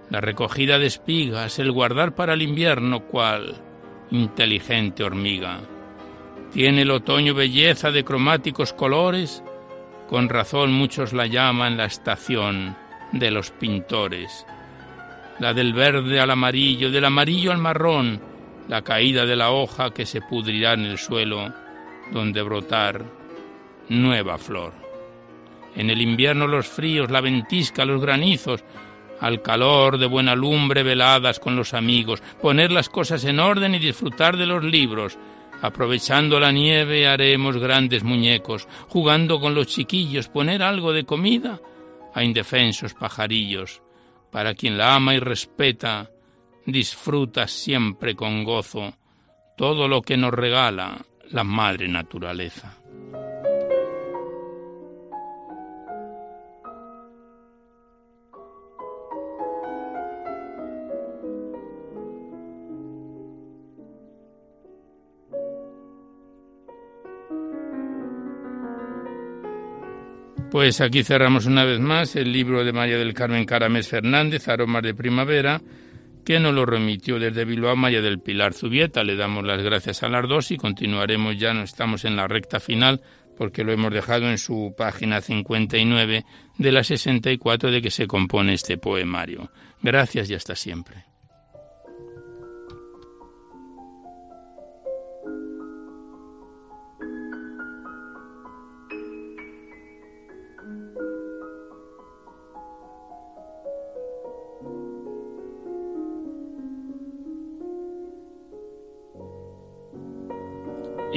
la 0.08 0.20
recogida 0.20 0.78
de 0.78 0.86
espigas, 0.86 1.58
el 1.58 1.72
guardar 1.72 2.14
para 2.14 2.34
el 2.34 2.42
invierno 2.42 3.00
cual 3.00 3.56
inteligente 4.10 5.02
hormiga. 5.02 5.60
Tiene 6.52 6.82
el 6.82 6.90
otoño 6.90 7.34
belleza 7.34 7.90
de 7.90 8.04
cromáticos 8.04 8.72
colores, 8.72 9.42
con 10.08 10.28
razón 10.28 10.72
muchos 10.72 11.12
la 11.12 11.26
llaman 11.26 11.76
la 11.76 11.84
estación 11.84 12.76
de 13.12 13.30
los 13.30 13.50
pintores. 13.50 14.46
La 15.38 15.52
del 15.54 15.72
verde 15.72 16.20
al 16.20 16.30
amarillo, 16.30 16.90
del 16.90 17.04
amarillo 17.04 17.52
al 17.52 17.58
marrón, 17.58 18.20
la 18.68 18.82
caída 18.82 19.26
de 19.26 19.36
la 19.36 19.50
hoja 19.50 19.90
que 19.90 20.06
se 20.06 20.20
pudrirá 20.20 20.72
en 20.72 20.86
el 20.86 20.98
suelo, 20.98 21.52
donde 22.12 22.42
brotar 22.42 23.04
nueva 23.88 24.38
flor. 24.38 24.72
En 25.76 25.90
el 25.90 26.00
invierno 26.00 26.46
los 26.46 26.66
fríos, 26.66 27.10
la 27.10 27.20
ventisca, 27.20 27.84
los 27.84 28.00
granizos, 28.00 28.64
al 29.20 29.42
calor 29.42 29.98
de 29.98 30.06
buena 30.06 30.34
lumbre 30.34 30.82
veladas 30.82 31.40
con 31.40 31.56
los 31.56 31.74
amigos, 31.74 32.22
poner 32.40 32.70
las 32.70 32.88
cosas 32.88 33.24
en 33.24 33.40
orden 33.40 33.74
y 33.74 33.78
disfrutar 33.78 34.36
de 34.36 34.46
los 34.46 34.64
libros. 34.64 35.18
Aprovechando 35.60 36.38
la 36.38 36.52
nieve 36.52 37.08
haremos 37.08 37.56
grandes 37.56 38.04
muñecos, 38.04 38.68
jugando 38.88 39.40
con 39.40 39.54
los 39.54 39.66
chiquillos, 39.66 40.28
poner 40.28 40.62
algo 40.62 40.92
de 40.92 41.04
comida 41.04 41.60
a 42.14 42.22
indefensos 42.22 42.94
pajarillos. 42.94 43.82
Para 44.30 44.54
quien 44.54 44.78
la 44.78 44.94
ama 44.94 45.14
y 45.14 45.18
respeta, 45.18 46.10
disfruta 46.64 47.48
siempre 47.48 48.14
con 48.14 48.44
gozo 48.44 48.94
todo 49.56 49.88
lo 49.88 50.02
que 50.02 50.16
nos 50.16 50.32
regala 50.32 51.04
la 51.30 51.42
madre 51.42 51.88
naturaleza. 51.88 52.77
Pues 70.50 70.80
aquí 70.80 71.04
cerramos 71.04 71.44
una 71.44 71.64
vez 71.64 71.78
más 71.78 72.16
el 72.16 72.32
libro 72.32 72.64
de 72.64 72.72
María 72.72 72.96
del 72.96 73.12
Carmen 73.12 73.44
Caramés 73.44 73.86
Fernández, 73.86 74.48
Aromas 74.48 74.82
de 74.82 74.94
Primavera, 74.94 75.60
que 76.24 76.40
nos 76.40 76.54
lo 76.54 76.64
remitió 76.64 77.18
desde 77.18 77.44
Bilbao 77.44 77.76
María 77.76 78.00
del 78.00 78.18
Pilar 78.18 78.54
Zubieta. 78.54 79.04
Le 79.04 79.14
damos 79.14 79.44
las 79.44 79.62
gracias 79.62 80.02
a 80.02 80.08
las 80.08 80.26
dos 80.26 80.50
y 80.50 80.56
continuaremos 80.56 81.38
ya, 81.38 81.52
no 81.52 81.64
estamos 81.64 82.06
en 82.06 82.16
la 82.16 82.26
recta 82.28 82.60
final 82.60 83.02
porque 83.36 83.62
lo 83.62 83.72
hemos 83.72 83.92
dejado 83.92 84.30
en 84.30 84.38
su 84.38 84.74
página 84.76 85.20
59 85.20 86.24
de 86.56 86.72
la 86.72 86.82
64 86.82 87.70
de 87.70 87.82
que 87.82 87.90
se 87.90 88.06
compone 88.06 88.54
este 88.54 88.78
poemario. 88.78 89.52
Gracias 89.82 90.30
y 90.30 90.34
hasta 90.34 90.56
siempre. 90.56 91.07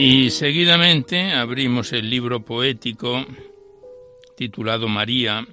Y 0.03 0.31
seguidamente 0.31 1.33
abrimos 1.33 1.93
el 1.93 2.09
libro 2.09 2.43
poético 2.43 3.23
titulado 4.35 4.87
María 4.87 5.45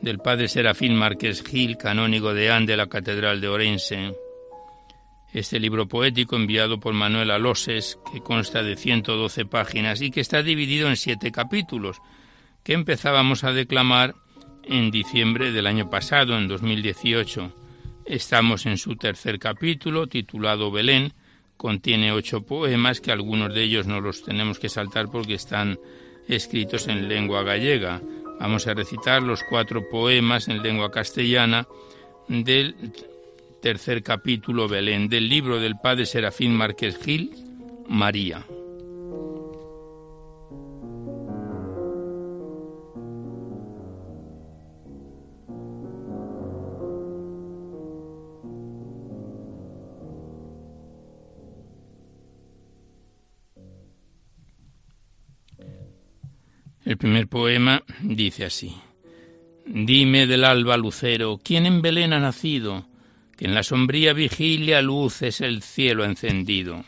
del 0.00 0.20
padre 0.20 0.48
Serafín 0.48 0.96
Márquez 0.96 1.44
Gil, 1.44 1.76
canónigo 1.76 2.32
de 2.32 2.50
An 2.50 2.64
de 2.64 2.78
la 2.78 2.86
Catedral 2.86 3.42
de 3.42 3.48
Orense. 3.48 4.14
Este 5.34 5.60
libro 5.60 5.86
poético 5.86 6.34
enviado 6.36 6.80
por 6.80 6.94
Manuel 6.94 7.30
Aloses, 7.30 7.98
que 8.10 8.22
consta 8.22 8.62
de 8.62 8.74
112 8.74 9.44
páginas 9.44 10.00
y 10.00 10.10
que 10.10 10.22
está 10.22 10.42
dividido 10.42 10.88
en 10.88 10.96
siete 10.96 11.30
capítulos, 11.30 12.00
que 12.64 12.72
empezábamos 12.72 13.44
a 13.44 13.52
declamar 13.52 14.14
en 14.64 14.90
diciembre 14.90 15.52
del 15.52 15.66
año 15.66 15.90
pasado, 15.90 16.38
en 16.38 16.48
2018. 16.48 17.52
Estamos 18.06 18.64
en 18.64 18.78
su 18.78 18.96
tercer 18.96 19.38
capítulo, 19.38 20.06
titulado 20.06 20.70
Belén, 20.70 21.12
contiene 21.62 22.10
ocho 22.10 22.42
poemas 22.42 23.00
que 23.00 23.12
algunos 23.12 23.54
de 23.54 23.62
ellos 23.62 23.86
no 23.86 24.00
los 24.00 24.24
tenemos 24.24 24.58
que 24.58 24.68
saltar 24.68 25.08
porque 25.08 25.34
están 25.34 25.78
escritos 26.26 26.88
en 26.88 27.08
lengua 27.08 27.44
gallega. 27.44 28.02
Vamos 28.40 28.66
a 28.66 28.74
recitar 28.74 29.22
los 29.22 29.44
cuatro 29.44 29.88
poemas 29.88 30.48
en 30.48 30.60
lengua 30.60 30.90
castellana 30.90 31.68
del 32.26 32.74
tercer 33.62 34.02
capítulo 34.02 34.66
Belén 34.66 35.08
del 35.08 35.28
libro 35.28 35.60
del 35.60 35.76
padre 35.76 36.04
Serafín 36.04 36.52
Márquez 36.52 36.98
Gil, 36.98 37.30
María. 37.88 38.44
Primer 57.22 57.28
poema 57.28 57.82
dice 58.02 58.44
así. 58.44 58.74
Dime 59.66 60.26
del 60.26 60.44
alba 60.44 60.76
lucero, 60.76 61.38
¿quién 61.42 61.66
en 61.66 61.82
Belén 61.82 62.12
ha 62.12 62.20
nacido? 62.20 62.86
Que 63.36 63.46
en 63.46 63.54
la 63.54 63.62
sombría 63.62 64.12
vigilia 64.12 64.82
luces 64.82 65.40
el 65.40 65.62
cielo 65.62 66.04
encendido. 66.04 66.84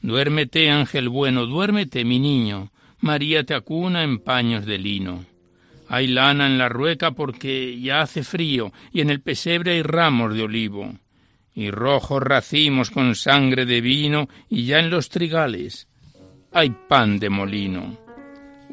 Duérmete, 0.00 0.70
ángel 0.70 1.08
bueno, 1.08 1.46
duérmete, 1.46 2.04
mi 2.04 2.18
niño. 2.18 2.70
María 3.00 3.44
te 3.44 3.54
acuna 3.54 4.02
en 4.02 4.18
paños 4.18 4.66
de 4.66 4.78
lino. 4.78 5.24
Hay 5.88 6.08
lana 6.08 6.46
en 6.46 6.58
la 6.58 6.68
rueca 6.68 7.12
porque 7.12 7.78
ya 7.80 8.00
hace 8.00 8.22
frío, 8.22 8.72
y 8.92 9.00
en 9.00 9.10
el 9.10 9.20
pesebre 9.20 9.72
hay 9.72 9.82
ramos 9.82 10.34
de 10.34 10.42
olivo, 10.42 10.94
y 11.54 11.70
rojos 11.70 12.22
racimos 12.22 12.90
con 12.90 13.14
sangre 13.14 13.66
de 13.66 13.80
vino, 13.80 14.28
y 14.48 14.64
ya 14.64 14.78
en 14.78 14.90
los 14.90 15.10
trigales 15.10 15.88
hay 16.52 16.70
pan 16.88 17.18
de 17.18 17.28
molino 17.28 18.03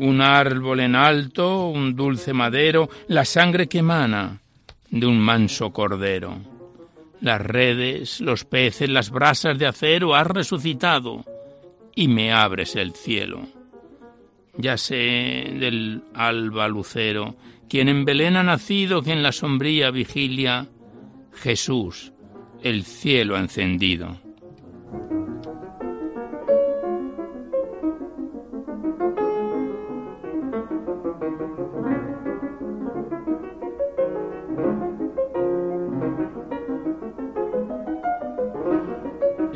un 0.02 0.20
árbol 0.20 0.80
en 0.80 0.96
alto, 0.96 1.68
un 1.68 1.96
dulce 1.96 2.34
madero, 2.34 2.90
la 3.08 3.24
sangre 3.24 3.68
que 3.68 3.80
emana 3.80 4.40
de 4.90 5.06
un 5.06 5.20
manso 5.20 5.72
cordero. 5.72 6.38
Las 7.22 7.40
redes, 7.40 8.20
los 8.20 8.44
peces, 8.44 8.90
las 8.90 9.12
brasas 9.12 9.60
de 9.60 9.68
acero 9.68 10.16
has 10.16 10.26
resucitado 10.26 11.24
y 11.94 12.08
me 12.08 12.34
abres 12.34 12.76
el 12.76 12.94
cielo. 12.94 13.48
Ya 14.58 14.76
sé 14.76 14.96
del 14.96 16.02
alba 16.16 16.68
lucero, 16.68 17.36
quien 17.70 17.88
en 17.88 18.04
Belén 18.04 18.38
ha 18.38 18.44
nacido, 18.44 19.04
que 19.04 19.14
en 19.14 19.22
la 19.22 19.32
sombría 19.32 19.92
vigilia 19.92 20.68
Jesús 21.36 22.12
el 22.64 22.86
cielo 22.86 23.36
ha 23.36 23.40
encendido. 23.40 24.20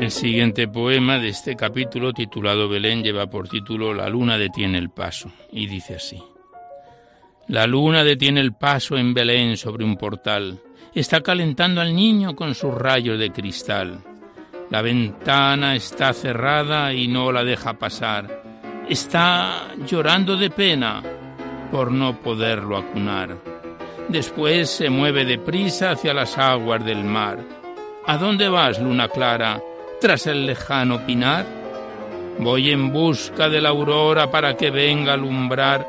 El 0.06 0.12
siguiente 0.12 0.68
poema 0.68 1.18
de 1.18 1.30
este 1.30 1.56
capítulo, 1.56 2.14
titulado 2.14 2.70
Belén, 2.70 3.02
lleva 3.02 3.26
por 3.26 3.50
título 3.50 3.92
La 3.92 4.08
luna 4.08 4.38
detiene 4.38 4.78
el 4.78 4.92
paso, 4.92 5.32
y 5.52 5.66
dice 5.66 5.96
así. 5.96 6.22
La 7.48 7.66
luna 7.66 8.04
detiene 8.04 8.40
el 8.40 8.54
paso 8.54 8.98
en 8.98 9.16
Belén 9.16 9.58
sobre 9.58 9.84
un 9.84 9.98
portal. 9.98 10.62
Está 10.94 11.22
calentando 11.22 11.82
al 11.82 11.96
niño 11.96 12.36
con 12.36 12.54
sus 12.54 12.72
rayos 12.72 13.18
de 13.18 13.32
cristal. 13.32 14.04
La 14.70 14.84
ventana 14.84 15.76
está 15.76 16.14
cerrada 16.14 16.94
y 16.94 17.08
no 17.08 17.32
la 17.32 17.44
deja 17.44 17.74
pasar. 17.80 18.44
Está 18.88 19.74
llorando 19.88 20.38
de 20.38 20.52
pena 20.52 21.02
por 21.72 21.92
no 21.92 22.20
poderlo 22.20 22.78
acunar. 22.78 23.40
Después 24.08 24.70
se 24.70 24.92
mueve 24.92 25.26
deprisa 25.26 25.90
hacia 25.90 26.14
las 26.14 26.38
aguas 26.38 26.86
del 26.86 27.04
mar. 27.04 27.40
¿A 28.06 28.18
dónde 28.18 28.48
vas, 28.50 28.80
luna 28.80 29.08
clara? 29.08 29.60
Tras 30.06 30.28
el 30.28 30.46
lejano 30.46 31.04
pinar? 31.04 31.48
Voy 32.38 32.70
en 32.70 32.94
busca 32.94 33.50
de 33.50 33.60
la 33.60 33.70
aurora 33.70 34.30
para 34.30 34.56
que 34.56 34.70
venga 34.70 35.10
a 35.10 35.14
alumbrar 35.16 35.84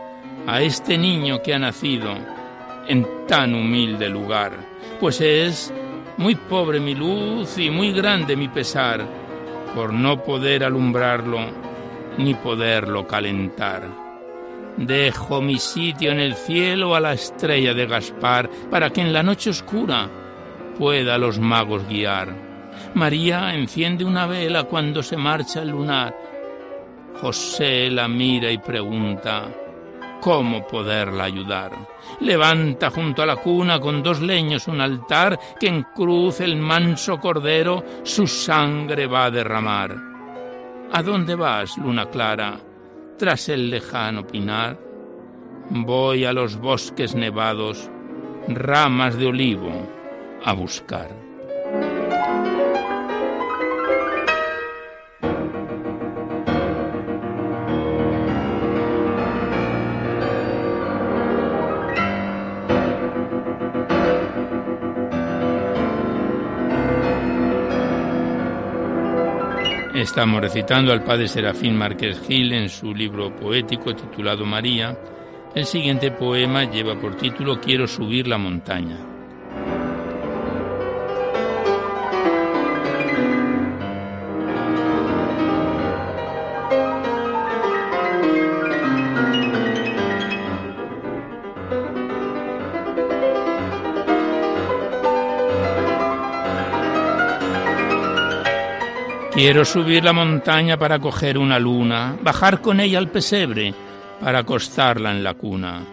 a 0.47 0.63
este 0.63 0.97
niño 0.97 1.43
que 1.43 1.53
ha 1.53 1.59
nacido 1.59 2.15
en 2.89 3.07
tan 3.29 3.55
humilde 3.55 4.09
lugar, 4.09 4.53
pues 4.99 5.21
es 5.21 5.71
muy 6.17 6.35
pobre 6.35 6.81
mi 6.81 6.95
luz 6.95 7.59
y 7.59 7.69
muy 7.69 7.93
grande 7.93 8.37
mi 8.37 8.49
pesar 8.49 9.07
por 9.75 9.93
no 9.93 10.23
poder 10.23 10.65
alumbrarlo 10.65 11.41
ni 12.17 12.33
poderlo 12.33 13.07
calentar. 13.07 13.83
Dejo 14.79 15.43
mi 15.43 15.59
sitio 15.59 16.11
en 16.11 16.21
el 16.21 16.37
cielo 16.37 16.95
a 16.95 17.01
la 17.01 17.13
estrella 17.13 17.75
de 17.75 17.87
Gaspar 17.87 18.49
para 18.71 18.89
que 18.89 19.03
en 19.03 19.13
la 19.13 19.23
noche 19.23 19.51
oscura 19.51 20.09
pueda 20.79 21.17
a 21.17 21.19
los 21.19 21.39
magos 21.39 21.87
guiar 21.87 22.46
María 22.95 23.55
enciende 23.55 24.05
una 24.05 24.27
vela 24.27 24.65
cuando 24.65 25.03
se 25.03 25.17
marcha 25.17 25.63
el 25.63 25.71
lunar. 25.71 26.17
José 27.21 27.91
la 27.91 28.09
mira 28.09 28.51
y 28.51 28.59
pregunta 28.59 29.49
cómo 30.21 30.67
poderla 30.67 31.25
ayudar. 31.25 31.73
Levanta 32.21 32.91
junto 32.91 33.23
a 33.23 33.27
la 33.27 33.37
cuna 33.37 33.81
con 33.81 34.03
dos 34.03 34.21
leños 34.21 34.69
un 34.69 34.81
altar 34.81 35.39
que 35.59 35.69
en 35.69 35.83
cruz 35.95 36.41
el 36.41 36.57
manso 36.57 37.19
cordero 37.19 37.85
su 38.03 38.27
sangre 38.27 39.07
va 39.07 39.27
a 39.27 39.31
derramar. 39.31 39.97
¿A 40.93 41.03
dónde 41.03 41.35
vas, 41.35 41.77
luna 41.79 42.07
clara? 42.07 42.59
Tras 43.19 43.49
el 43.49 43.71
lejano 43.71 44.27
pinar. 44.27 44.79
Voy 45.71 46.25
a 46.25 46.33
los 46.33 46.57
bosques 46.57 47.15
nevados, 47.15 47.91
ramas 48.49 49.17
de 49.17 49.27
olivo, 49.27 49.73
a 50.45 50.53
buscar. 50.53 51.11
Estamos 69.97 70.43
recitando 70.43 70.93
al 70.93 71.05
padre 71.05 71.27
Serafín 71.27 71.75
Márquez 71.75 72.21
Gil 72.27 72.53
en 72.53 72.69
su 72.69 72.95
libro 72.95 73.35
poético 73.35 73.95
titulado 73.95 74.45
María. 74.45 74.95
El 75.55 75.65
siguiente 75.65 76.11
poema 76.11 76.65
lleva 76.65 77.01
por 77.01 77.17
título 77.17 77.59
Quiero 77.63 77.87
subir 77.87 78.29
la 78.29 78.37
montaña. 78.37 79.16
Quiero 99.37 99.67
subir 99.67 100.03
la 100.03 100.15
montaña 100.15 100.79
para 100.79 100.99
coger 100.99 101.37
una 101.37 101.59
luna, 101.59 102.17
bajar 102.23 102.63
con 102.63 102.81
ella 102.81 102.97
al 102.97 103.11
pesebre 103.11 103.75
para 104.19 104.39
acostarla 104.39 105.11
en 105.11 105.23
la 105.23 105.35
cuna. 105.35 105.85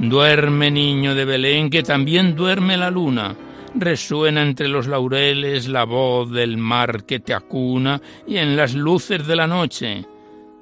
Duerme, 0.00 0.68
niño 0.68 1.14
de 1.14 1.24
Belén, 1.24 1.70
que 1.70 1.84
también 1.84 2.34
duerme 2.34 2.76
la 2.76 2.90
luna. 2.90 3.36
Resuena 3.76 4.42
entre 4.42 4.66
los 4.66 4.88
laureles 4.88 5.68
la 5.68 5.84
voz 5.84 6.32
del 6.32 6.56
mar 6.56 7.04
que 7.04 7.20
te 7.20 7.32
acuna 7.32 8.02
y 8.26 8.38
en 8.38 8.56
las 8.56 8.74
luces 8.74 9.28
de 9.28 9.36
la 9.36 9.46
noche 9.46 10.04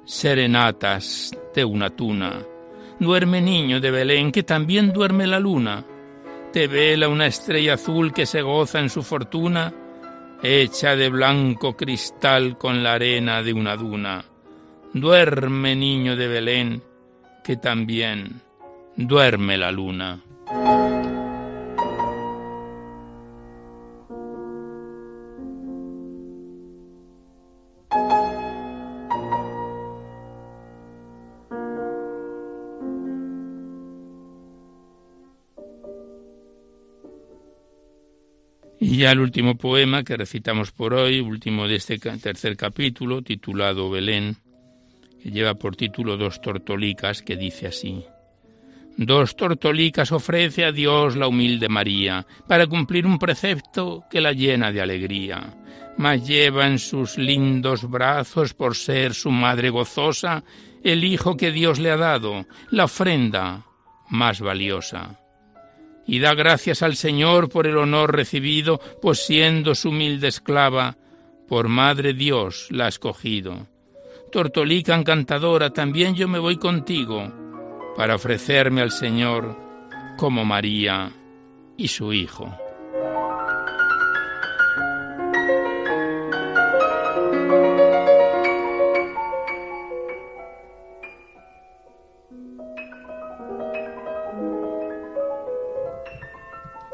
serenatas 0.05 1.35
de 1.55 1.65
una 1.65 1.89
tuna. 1.89 2.33
Duerme, 2.99 3.41
niño 3.41 3.81
de 3.81 3.89
Belén, 3.89 4.31
que 4.31 4.43
también 4.43 4.93
duerme 4.93 5.25
la 5.25 5.39
luna. 5.39 5.83
Te 6.53 6.67
vela 6.67 7.09
una 7.09 7.25
estrella 7.25 7.73
azul 7.73 8.13
que 8.13 8.27
se 8.27 8.43
goza 8.43 8.79
en 8.79 8.91
su 8.91 9.01
fortuna 9.01 9.73
hecha 10.43 10.95
de 10.95 11.09
blanco 11.09 11.75
cristal 11.75 12.57
con 12.57 12.83
la 12.83 12.93
arena 12.93 13.43
de 13.43 13.53
una 13.53 13.75
duna. 13.75 14.25
Duerme, 14.93 15.75
niño 15.75 16.15
de 16.15 16.27
Belén, 16.27 16.83
que 17.43 17.57
también 17.57 18.41
duerme 18.95 19.57
la 19.57 19.71
luna. 19.71 20.21
Ya 39.01 39.11
el 39.13 39.19
último 39.19 39.57
poema 39.57 40.03
que 40.03 40.15
recitamos 40.15 40.71
por 40.71 40.93
hoy, 40.93 41.21
último 41.21 41.67
de 41.67 41.77
este 41.77 41.97
tercer 41.97 42.55
capítulo, 42.55 43.23
titulado 43.23 43.89
Belén, 43.89 44.37
que 45.23 45.31
lleva 45.31 45.55
por 45.55 45.75
título 45.75 46.17
Dos 46.17 46.39
tortolicas, 46.39 47.23
que 47.23 47.35
dice 47.35 47.65
así. 47.65 48.05
Dos 48.97 49.35
tortolicas 49.35 50.11
ofrece 50.11 50.65
a 50.65 50.71
Dios 50.71 51.15
la 51.15 51.27
humilde 51.27 51.67
María, 51.67 52.27
para 52.47 52.67
cumplir 52.67 53.07
un 53.07 53.17
precepto 53.17 54.03
que 54.07 54.21
la 54.21 54.33
llena 54.33 54.71
de 54.71 54.81
alegría. 54.81 55.57
Mas 55.97 56.27
lleva 56.27 56.67
en 56.67 56.77
sus 56.77 57.17
lindos 57.17 57.89
brazos, 57.89 58.53
por 58.53 58.75
ser 58.75 59.15
su 59.15 59.31
madre 59.31 59.71
gozosa, 59.71 60.43
el 60.83 61.03
hijo 61.03 61.35
que 61.35 61.51
Dios 61.51 61.79
le 61.79 61.89
ha 61.89 61.97
dado, 61.97 62.45
la 62.69 62.83
ofrenda 62.83 63.65
más 64.09 64.41
valiosa 64.41 65.20
y 66.05 66.19
da 66.19 66.33
gracias 66.33 66.81
al 66.81 66.95
Señor 66.95 67.49
por 67.49 67.67
el 67.67 67.77
honor 67.77 68.15
recibido, 68.15 68.79
pues 69.01 69.25
siendo 69.25 69.75
su 69.75 69.89
humilde 69.89 70.27
esclava, 70.27 70.97
por 71.47 71.67
Madre 71.67 72.13
Dios 72.13 72.67
la 72.69 72.85
ha 72.85 72.89
escogido. 72.89 73.67
Tortolica 74.31 74.95
encantadora, 74.95 75.71
también 75.71 76.15
yo 76.15 76.27
me 76.27 76.39
voy 76.39 76.57
contigo, 76.57 77.31
para 77.95 78.15
ofrecerme 78.15 78.81
al 78.81 78.91
Señor 78.91 79.57
como 80.17 80.45
María 80.45 81.11
y 81.77 81.87
su 81.87 82.13
Hijo. 82.13 82.55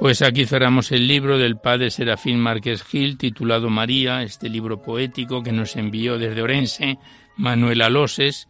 Pues 0.07 0.21
aquí 0.21 0.45
cerramos 0.45 0.93
el 0.93 1.05
libro 1.05 1.37
del 1.37 1.57
padre 1.57 1.91
Serafín 1.91 2.39
Márquez 2.39 2.81
Gil 2.81 3.17
titulado 3.17 3.69
María, 3.69 4.23
este 4.23 4.47
libro 4.47 4.81
poético 4.81 5.43
que 5.43 5.51
nos 5.51 5.75
envió 5.75 6.17
desde 6.17 6.41
Orense 6.41 6.97
Manuel 7.35 7.81
Aloses 7.81 8.47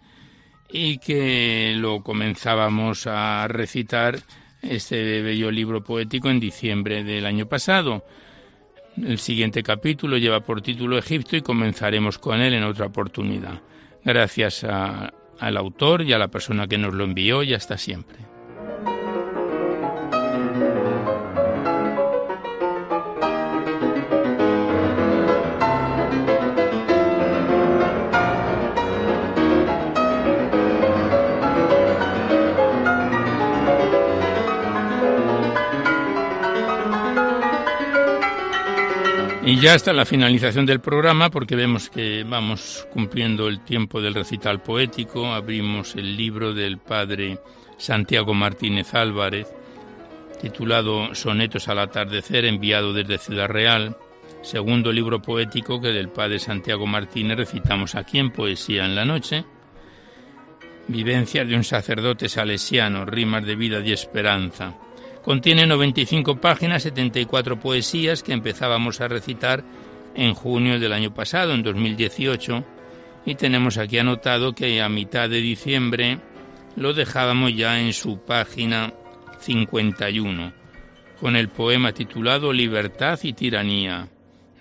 y 0.69 0.99
que 0.99 1.73
lo 1.75 2.03
comenzábamos 2.03 3.07
a 3.07 3.47
recitar 3.47 4.19
este 4.61 5.23
bello 5.23 5.49
libro 5.49 5.83
poético 5.83 6.29
en 6.29 6.39
diciembre 6.39 7.03
del 7.03 7.25
año 7.25 7.47
pasado. 7.47 8.05
El 8.95 9.17
siguiente 9.17 9.63
capítulo 9.63 10.19
lleva 10.19 10.41
por 10.41 10.61
título 10.61 10.95
Egipto 10.99 11.35
y 11.35 11.41
comenzaremos 11.41 12.19
con 12.19 12.39
él 12.39 12.53
en 12.53 12.65
otra 12.65 12.85
oportunidad. 12.85 13.63
Gracias 14.05 14.63
al 14.63 15.57
autor 15.57 16.03
y 16.03 16.13
a 16.13 16.19
la 16.19 16.27
persona 16.27 16.67
que 16.67 16.77
nos 16.77 16.93
lo 16.93 17.03
envió 17.03 17.41
y 17.41 17.55
hasta 17.55 17.79
siempre. 17.79 18.36
Ya 39.61 39.73
hasta 39.73 39.91
la 39.91 40.05
finalización 40.05 40.67
del 40.67 40.81
programa, 40.81 41.31
porque 41.31 41.55
vemos 41.55 41.89
que 41.89 42.23
vamos 42.23 42.87
cumpliendo 42.93 43.47
el 43.47 43.61
tiempo 43.61 43.99
del 43.99 44.13
recital 44.13 44.61
poético, 44.61 45.33
abrimos 45.33 45.95
el 45.95 46.15
libro 46.15 46.53
del 46.53 46.77
padre 46.77 47.39
Santiago 47.77 48.35
Martínez 48.35 48.93
Álvarez, 48.93 49.47
titulado 50.39 51.15
Sonetos 51.15 51.67
al 51.69 51.79
atardecer, 51.79 52.45
enviado 52.45 52.93
desde 52.93 53.17
Ciudad 53.17 53.47
Real, 53.47 53.97
segundo 54.43 54.91
libro 54.91 55.23
poético 55.23 55.81
que 55.81 55.87
del 55.87 56.09
padre 56.09 56.37
Santiago 56.37 56.85
Martínez 56.85 57.37
recitamos 57.37 57.95
aquí 57.95 58.19
en 58.19 58.29
Poesía 58.29 58.85
en 58.85 58.93
la 58.93 59.05
Noche. 59.05 59.43
Vivencias 60.87 61.47
de 61.47 61.55
un 61.55 61.63
sacerdote 61.63 62.29
salesiano, 62.29 63.05
rimas 63.05 63.43
de 63.43 63.55
vida 63.55 63.79
y 63.83 63.91
esperanza. 63.91 64.75
Contiene 65.27 65.67
95 65.67 66.37
páginas, 66.37 66.83
74 66.83 67.59
poesías 67.59 68.23
que 68.23 68.31
empezábamos 68.31 69.01
a 69.01 69.09
recitar 69.09 69.61
en 70.15 70.33
junio 70.33 70.79
del 70.79 70.93
año 70.93 71.13
pasado, 71.13 71.53
en 71.53 71.63
2018, 71.63 72.63
y 73.25 73.35
tenemos 73.35 73.77
aquí 73.77 73.97
anotado 73.97 74.55
que 74.55 74.81
a 74.81 74.87
mitad 74.87 75.29
de 75.29 75.41
diciembre 75.41 76.19
lo 76.77 76.93
dejábamos 76.93 77.53
ya 77.53 77.77
en 77.77 77.91
su 77.91 78.21
página 78.21 78.93
51, 79.41 80.53
con 81.19 81.35
el 81.35 81.49
poema 81.49 81.91
titulado 81.91 82.53
Libertad 82.53 83.19
y 83.21 83.33
Tiranía, 83.33 84.07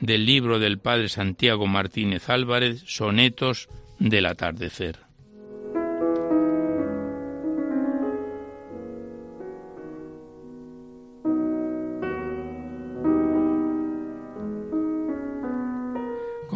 del 0.00 0.26
libro 0.26 0.58
del 0.58 0.80
padre 0.80 1.08
Santiago 1.08 1.68
Martínez 1.68 2.28
Álvarez, 2.28 2.82
Sonetos 2.86 3.68
del 4.00 4.26
Atardecer. 4.26 5.05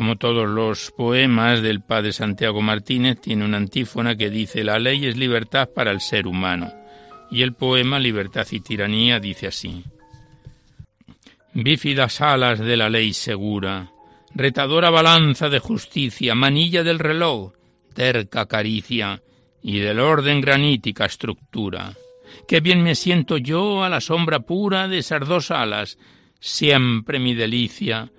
Como 0.01 0.17
todos 0.17 0.49
los 0.49 0.93
poemas 0.93 1.61
del 1.61 1.83
padre 1.83 2.15
Santiago 2.15 2.63
Martínez, 2.63 3.21
tiene 3.21 3.45
una 3.45 3.59
antífona 3.59 4.17
que 4.17 4.31
dice 4.31 4.65
La 4.65 4.79
ley 4.79 5.05
es 5.05 5.19
libertad 5.19 5.69
para 5.75 5.91
el 5.91 6.01
ser 6.01 6.27
humano. 6.27 6.73
Y 7.31 7.43
el 7.43 7.53
poema 7.53 7.99
Libertad 7.99 8.47
y 8.51 8.61
Tiranía 8.61 9.21
dice 9.21 9.49
así. 9.49 9.85
Bífidas 11.53 12.23
alas 12.23 12.61
de 12.61 12.79
la 12.79 12.89
ley 12.89 13.13
segura, 13.13 13.93
retadora 14.35 14.89
balanza 14.89 15.51
de 15.51 15.59
justicia, 15.59 16.35
manilla 16.35 16.83
del 16.83 16.99
reloj, 16.99 17.53
terca 17.93 18.47
caricia 18.47 19.23
y 19.63 19.81
del 19.81 20.01
orden 20.01 20.41
granítica 20.41 21.05
estructura. 21.05 21.93
Qué 22.49 22.61
bien 22.61 22.83
me 22.83 22.95
siento 22.95 23.37
yo 23.37 23.85
a 23.85 23.91
la 23.91 24.01
sombra 24.01 24.41
pura 24.41 24.89
de 24.89 24.97
esas 24.97 25.29
dos 25.29 25.51
alas, 25.51 25.99
siempre 26.41 27.19
mi 27.19 27.35
delicia, 27.35 28.11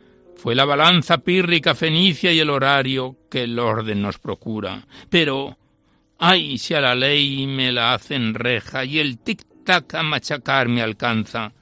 fue 0.41 0.55
la 0.55 0.65
balanza 0.65 1.19
pírrica 1.19 1.75
fenicia 1.75 2.31
y 2.31 2.39
el 2.39 2.49
horario 2.49 3.15
que 3.29 3.43
el 3.43 3.59
orden 3.59 4.01
nos 4.01 4.17
procura. 4.17 4.87
Pero, 5.07 5.59
ay, 6.17 6.57
si 6.57 6.73
a 6.73 6.81
la 6.81 6.95
ley 6.95 7.45
me 7.45 7.71
la 7.71 7.93
hacen 7.93 8.33
reja 8.33 8.83
y 8.83 8.97
el 8.97 9.19
tic-tac 9.19 9.93
a 9.93 10.01
machacar 10.01 10.67
me 10.67 10.81
alcanza. 10.81 11.53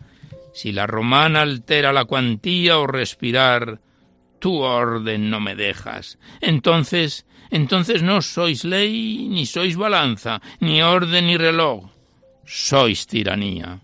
Si 0.54 0.72
la 0.72 0.88
romana 0.88 1.42
altera 1.42 1.92
la 1.92 2.06
cuantía 2.06 2.80
o 2.80 2.88
respirar, 2.88 3.82
tu 4.40 4.60
orden 4.60 5.30
no 5.30 5.42
me 5.42 5.56
dejas. 5.56 6.18
Entonces, 6.40 7.26
entonces 7.50 8.02
no 8.02 8.22
sois 8.22 8.64
ley, 8.64 9.28
ni 9.30 9.46
sois 9.46 9.76
balanza, 9.76 10.42
ni 10.62 10.82
orden 10.82 11.28
ni 11.28 11.36
reloj. 11.36 11.84
Sois 12.46 13.08
tiranía. 13.08 13.82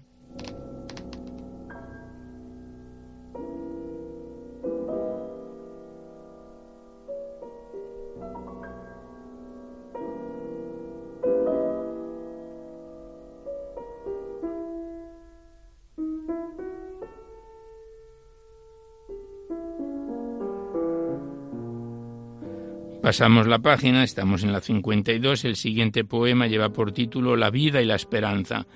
Pasamos 23.16 23.48
la 23.48 23.60
página, 23.60 24.04
estamos 24.04 24.44
en 24.44 24.52
la 24.52 24.60
52, 24.60 25.46
el 25.46 25.56
siguiente 25.56 26.04
poema 26.04 26.48
lleva 26.48 26.74
por 26.74 26.92
título 26.92 27.38
La 27.38 27.50
vida 27.50 27.82
y 27.82 27.86
la 27.86 27.96
esperanza. 27.96 28.68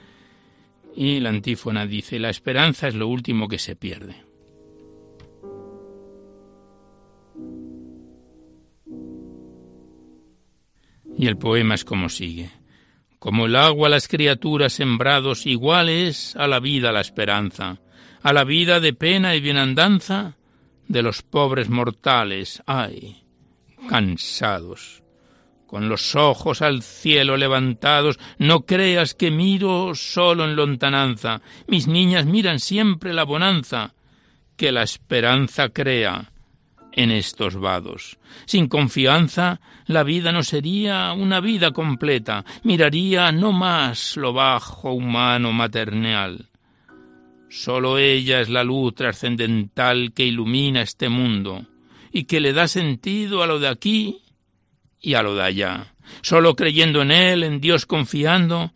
Y 0.96 1.20
la 1.20 1.28
antífona 1.28 1.86
dice, 1.86 2.20
la 2.20 2.30
esperanza 2.30 2.88
es 2.88 2.96
lo 2.96 3.10
último 3.10 3.50
que 3.50 3.58
se 3.58 3.76
pierde. 3.76 4.24
Y 11.18 11.28
el 11.28 11.38
poema 11.38 11.76
es 11.76 11.84
como 11.84 12.08
sigue. 12.08 12.50
Como 13.20 13.48
el 13.48 13.58
agua 13.58 13.90
las 13.90 14.08
criaturas 14.08 14.72
sembrados, 14.72 15.48
igual 15.48 15.90
es 15.90 16.38
a 16.38 16.48
la 16.48 16.62
vida 16.62 16.94
la 16.94 17.02
esperanza, 17.02 17.82
a 18.22 18.32
la 18.32 18.46
vida 18.46 18.80
de 18.80 18.94
pena 18.94 19.36
y 19.36 19.42
bienandanza 19.42 20.38
de 20.88 21.02
los 21.02 21.24
pobres 21.24 21.68
mortales. 21.68 22.64
¡Ay! 22.66 23.29
Cansados. 23.88 25.04
Con 25.70 25.88
los 25.88 26.16
ojos 26.16 26.64
al 26.64 26.82
cielo 26.82 27.38
levantados, 27.38 28.18
no 28.40 28.66
creas 28.66 29.14
que 29.14 29.30
miro 29.30 29.94
solo 29.94 30.46
en 30.46 30.56
lontananza. 30.56 31.42
Mis 31.68 31.88
niñas 31.88 32.26
miran 32.26 32.60
siempre 32.60 33.14
la 33.14 33.24
bonanza 33.24 33.94
que 34.58 34.72
la 34.72 34.82
esperanza 34.82 35.70
crea 35.70 36.32
en 36.92 37.12
estos 37.12 37.56
vados. 37.56 38.18
Sin 38.46 38.68
confianza, 38.68 39.62
la 39.86 40.02
vida 40.02 40.32
no 40.32 40.42
sería 40.42 41.14
una 41.14 41.40
vida 41.40 41.72
completa, 41.72 42.44
miraría 42.64 43.32
no 43.32 43.52
más 43.52 44.18
lo 44.18 44.34
bajo 44.34 44.92
humano 44.92 45.54
maternal. 45.54 46.50
Solo 47.48 48.00
ella 48.00 48.42
es 48.42 48.50
la 48.50 48.64
luz 48.64 48.96
trascendental 48.96 50.14
que 50.16 50.26
ilumina 50.26 50.82
este 50.82 51.10
mundo 51.10 51.68
y 52.12 52.24
que 52.24 52.40
le 52.40 52.54
da 52.54 52.68
sentido 52.68 53.44
a 53.44 53.48
lo 53.48 53.60
de 53.60 53.68
aquí 53.68 54.22
y 55.02 55.14
a 55.14 55.24
lo 55.24 55.36
de 55.36 55.44
allá. 55.44 55.94
Solo 56.22 56.56
creyendo 56.56 57.02
en 57.02 57.12
Él, 57.12 57.44
en 57.44 57.62
Dios 57.62 57.86
confiando, 57.86 58.74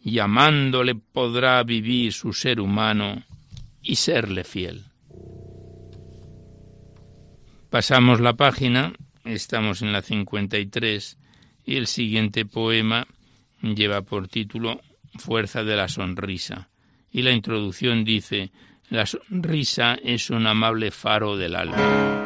y 0.00 0.20
amándole 0.20 0.94
podrá 0.94 1.62
vivir 1.64 2.12
su 2.12 2.32
ser 2.32 2.60
humano 2.60 3.24
y 3.82 3.96
serle 3.96 4.44
fiel. 4.44 4.84
Pasamos 7.70 8.20
la 8.20 8.34
página, 8.34 8.92
estamos 9.24 9.82
en 9.82 9.92
la 9.92 10.02
53, 10.02 11.18
y 11.64 11.76
el 11.76 11.88
siguiente 11.88 12.46
poema 12.46 13.06
lleva 13.60 14.02
por 14.02 14.28
título 14.28 14.80
Fuerza 15.18 15.64
de 15.64 15.76
la 15.76 15.88
Sonrisa. 15.88 16.68
Y 17.10 17.22
la 17.22 17.32
introducción 17.32 18.04
dice, 18.04 18.52
La 18.88 19.06
sonrisa 19.06 19.96
es 20.02 20.30
un 20.30 20.46
amable 20.46 20.90
faro 20.90 21.36
del 21.36 21.56
alma. 21.56 22.25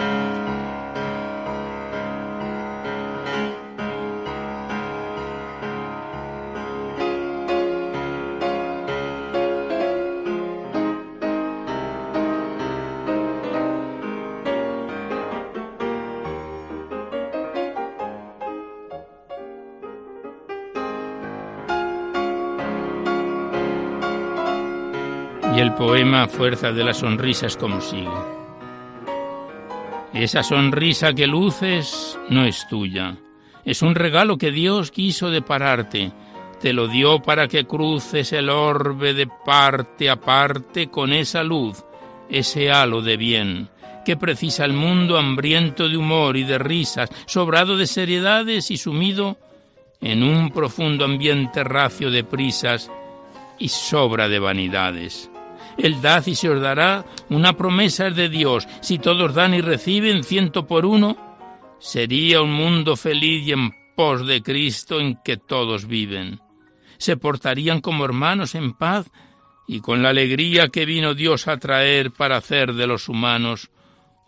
Poema 26.00 26.28
Fuerza 26.28 26.72
de 26.72 26.82
las 26.82 26.96
sonrisas 26.96 27.58
como 27.58 27.82
sigue. 27.82 28.08
Esa 30.14 30.42
sonrisa 30.42 31.12
que 31.12 31.26
luces 31.26 32.18
no 32.30 32.46
es 32.46 32.66
tuya, 32.68 33.18
es 33.66 33.82
un 33.82 33.94
regalo 33.94 34.38
que 34.38 34.50
Dios 34.50 34.90
quiso 34.90 35.28
depararte, 35.28 36.10
te 36.58 36.72
lo 36.72 36.88
dio 36.88 37.20
para 37.20 37.48
que 37.48 37.66
cruces 37.66 38.32
el 38.32 38.48
orbe 38.48 39.12
de 39.12 39.28
parte 39.44 40.08
a 40.08 40.16
parte 40.16 40.86
con 40.88 41.12
esa 41.12 41.42
luz, 41.42 41.84
ese 42.30 42.70
halo 42.70 43.02
de 43.02 43.18
bien, 43.18 43.68
que 44.02 44.16
precisa 44.16 44.64
el 44.64 44.72
mundo 44.72 45.18
hambriento 45.18 45.86
de 45.86 45.98
humor 45.98 46.38
y 46.38 46.44
de 46.44 46.58
risas, 46.58 47.10
sobrado 47.26 47.76
de 47.76 47.86
seriedades 47.86 48.70
y 48.70 48.78
sumido 48.78 49.36
en 50.00 50.22
un 50.22 50.50
profundo 50.50 51.04
ambiente 51.04 51.62
racio 51.62 52.10
de 52.10 52.24
prisas 52.24 52.90
y 53.58 53.68
sobra 53.68 54.30
de 54.30 54.38
vanidades. 54.38 55.29
El 55.82 56.02
dad 56.02 56.26
y 56.26 56.34
se 56.34 56.50
os 56.50 56.60
dará, 56.60 57.06
una 57.30 57.56
promesa 57.56 58.10
de 58.10 58.28
Dios. 58.28 58.68
Si 58.82 58.98
todos 58.98 59.34
dan 59.34 59.54
y 59.54 59.62
reciben 59.62 60.24
ciento 60.24 60.66
por 60.66 60.84
uno, 60.84 61.16
sería 61.78 62.42
un 62.42 62.52
mundo 62.52 62.96
feliz 62.96 63.46
y 63.46 63.52
en 63.52 63.72
pos 63.96 64.26
de 64.26 64.42
Cristo 64.42 65.00
en 65.00 65.18
que 65.24 65.38
todos 65.38 65.86
viven. 65.86 66.40
Se 66.98 67.16
portarían 67.16 67.80
como 67.80 68.04
hermanos 68.04 68.54
en 68.54 68.74
paz 68.74 69.10
y 69.66 69.80
con 69.80 70.02
la 70.02 70.10
alegría 70.10 70.68
que 70.68 70.84
vino 70.84 71.14
Dios 71.14 71.48
a 71.48 71.56
traer 71.56 72.10
para 72.10 72.36
hacer 72.36 72.74
de 72.74 72.86
los 72.86 73.08
humanos 73.08 73.70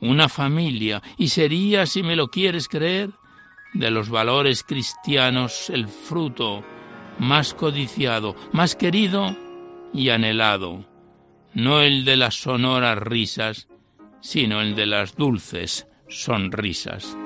una 0.01 0.29
familia, 0.29 1.03
y 1.17 1.29
sería, 1.29 1.87
si 1.87 2.03
me 2.03 2.17
lo 2.17 2.29
quieres 2.29 2.67
creer, 2.67 3.11
de 3.75 3.91
los 3.91 4.09
valores 4.09 4.65
cristianos 4.65 5.71
el 5.71 5.87
fruto 5.87 6.65
más 7.19 7.55
codiciado, 7.55 8.35
más 8.53 8.75
querido 8.75 9.37
y 9.93 10.09
anhelado, 10.09 10.85
no 11.55 11.81
el 11.81 12.05
de 12.05 12.17
las 12.17 12.35
sonoras 12.35 12.99
risas, 12.99 13.69
sino 14.21 14.61
el 14.61 14.75
de 14.75 14.87
las 14.87 15.17
dulces 15.17 15.87
sonrisas. 16.09 17.17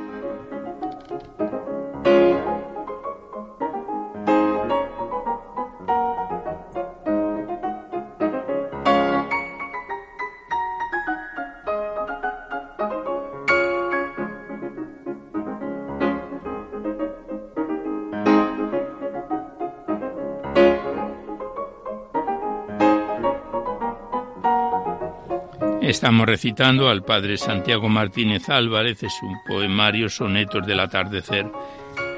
Estamos 25.97 26.27
recitando 26.27 26.91
al 26.91 27.05
padre 27.05 27.39
Santiago 27.39 27.89
Martínez 27.89 28.51
Álvarez 28.51 29.03
es 29.03 29.15
un 29.23 29.39
poemario 29.49 30.11
Sonetos 30.11 30.67
del 30.67 30.81
Atardecer. 30.81 31.51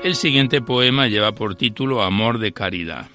El 0.02 0.16
siguiente 0.16 0.60
poema 0.60 1.06
lleva 1.06 1.30
por 1.30 1.54
título 1.54 2.02
Amor 2.02 2.40
de 2.40 2.52
Caridad. 2.52 3.06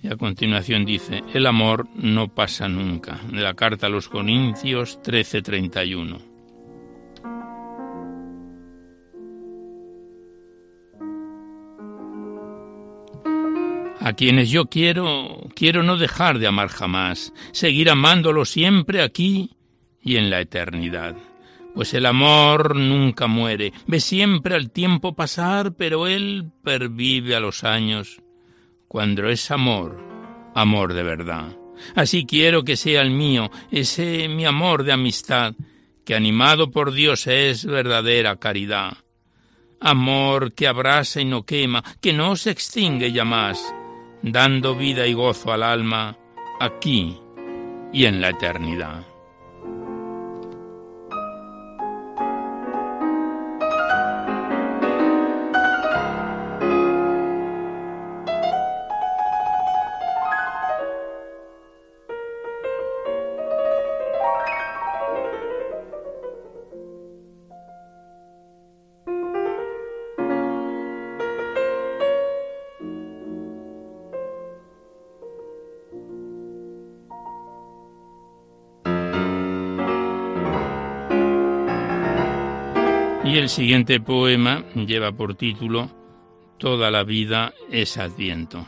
Y 0.00 0.06
a 0.06 0.16
continuación 0.16 0.84
dice, 0.84 1.24
El 1.34 1.44
amor 1.44 1.88
no 1.96 2.28
pasa 2.28 2.68
nunca, 2.68 3.18
de 3.32 3.40
la 3.40 3.54
carta 3.54 3.88
a 3.88 3.90
los 3.90 4.08
Corintios 4.08 5.00
13:31. 5.02 6.18
A 13.98 14.12
quienes 14.12 14.50
yo 14.50 14.66
quiero, 14.66 15.48
quiero 15.56 15.82
no 15.82 15.96
dejar 15.96 16.38
de 16.38 16.46
amar 16.46 16.68
jamás, 16.68 17.32
seguir 17.50 17.90
amándolo 17.90 18.44
siempre 18.44 19.02
aquí 19.02 19.55
y 20.06 20.16
en 20.16 20.30
la 20.30 20.40
eternidad. 20.40 21.16
Pues 21.74 21.92
el 21.92 22.06
amor 22.06 22.76
nunca 22.76 23.26
muere, 23.26 23.74
ve 23.86 24.00
siempre 24.00 24.54
al 24.54 24.70
tiempo 24.70 25.14
pasar, 25.14 25.74
pero 25.74 26.06
él 26.06 26.50
pervive 26.62 27.36
a 27.36 27.40
los 27.40 27.64
años, 27.64 28.22
cuando 28.88 29.28
es 29.28 29.50
amor, 29.50 29.98
amor 30.54 30.94
de 30.94 31.02
verdad. 31.02 31.54
Así 31.94 32.24
quiero 32.24 32.64
que 32.64 32.76
sea 32.76 33.02
el 33.02 33.10
mío, 33.10 33.50
ese 33.70 34.28
mi 34.28 34.46
amor 34.46 34.84
de 34.84 34.92
amistad, 34.92 35.54
que 36.06 36.14
animado 36.14 36.70
por 36.70 36.92
Dios 36.92 37.26
es 37.26 37.66
verdadera 37.66 38.36
caridad. 38.36 38.98
Amor 39.80 40.54
que 40.54 40.68
abrasa 40.68 41.20
y 41.20 41.26
no 41.26 41.44
quema, 41.44 41.84
que 42.00 42.14
no 42.14 42.36
se 42.36 42.52
extingue 42.52 43.12
ya 43.12 43.24
más, 43.24 43.74
dando 44.22 44.76
vida 44.76 45.06
y 45.06 45.12
gozo 45.12 45.52
al 45.52 45.64
alma, 45.64 46.16
aquí 46.60 47.18
y 47.92 48.06
en 48.06 48.20
la 48.20 48.30
eternidad. 48.30 49.15
El 83.46 83.50
siguiente 83.50 84.00
poema 84.00 84.64
lleva 84.74 85.12
por 85.12 85.36
título 85.36 85.88
Toda 86.58 86.90
la 86.90 87.04
vida 87.04 87.54
es 87.70 87.96
Adviento. 87.96 88.66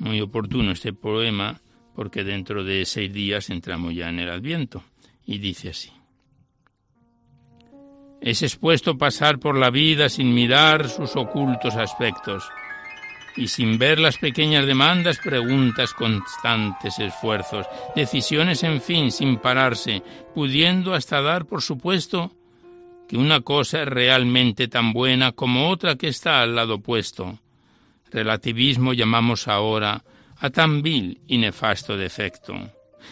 Muy 0.00 0.20
oportuno 0.20 0.72
este 0.72 0.92
poema 0.92 1.60
porque 1.94 2.24
dentro 2.24 2.64
de 2.64 2.84
seis 2.84 3.12
días 3.12 3.48
entramos 3.48 3.94
ya 3.94 4.08
en 4.08 4.18
el 4.18 4.28
Adviento. 4.28 4.82
Y 5.24 5.38
dice 5.38 5.68
así. 5.68 5.92
Es 8.20 8.42
expuesto 8.42 8.98
pasar 8.98 9.38
por 9.38 9.56
la 9.56 9.70
vida 9.70 10.08
sin 10.08 10.34
mirar 10.34 10.88
sus 10.88 11.14
ocultos 11.14 11.76
aspectos 11.76 12.50
y 13.36 13.46
sin 13.46 13.78
ver 13.78 14.00
las 14.00 14.18
pequeñas 14.18 14.66
demandas, 14.66 15.18
preguntas, 15.18 15.94
constantes 15.94 16.98
esfuerzos, 16.98 17.68
decisiones, 17.94 18.64
en 18.64 18.80
fin, 18.80 19.12
sin 19.12 19.36
pararse, 19.36 20.02
pudiendo 20.34 20.92
hasta 20.92 21.22
dar 21.22 21.46
por 21.46 21.62
supuesto 21.62 22.32
que 23.12 23.18
una 23.18 23.42
cosa 23.42 23.82
es 23.82 23.88
realmente 23.88 24.68
tan 24.68 24.94
buena 24.94 25.32
como 25.32 25.68
otra 25.68 25.96
que 25.96 26.08
está 26.08 26.40
al 26.40 26.54
lado 26.54 26.76
opuesto. 26.76 27.38
Relativismo 28.10 28.94
llamamos 28.94 29.48
ahora 29.48 30.02
a 30.38 30.48
tan 30.48 30.80
vil 30.80 31.20
y 31.26 31.36
nefasto 31.36 31.98
defecto. 31.98 32.54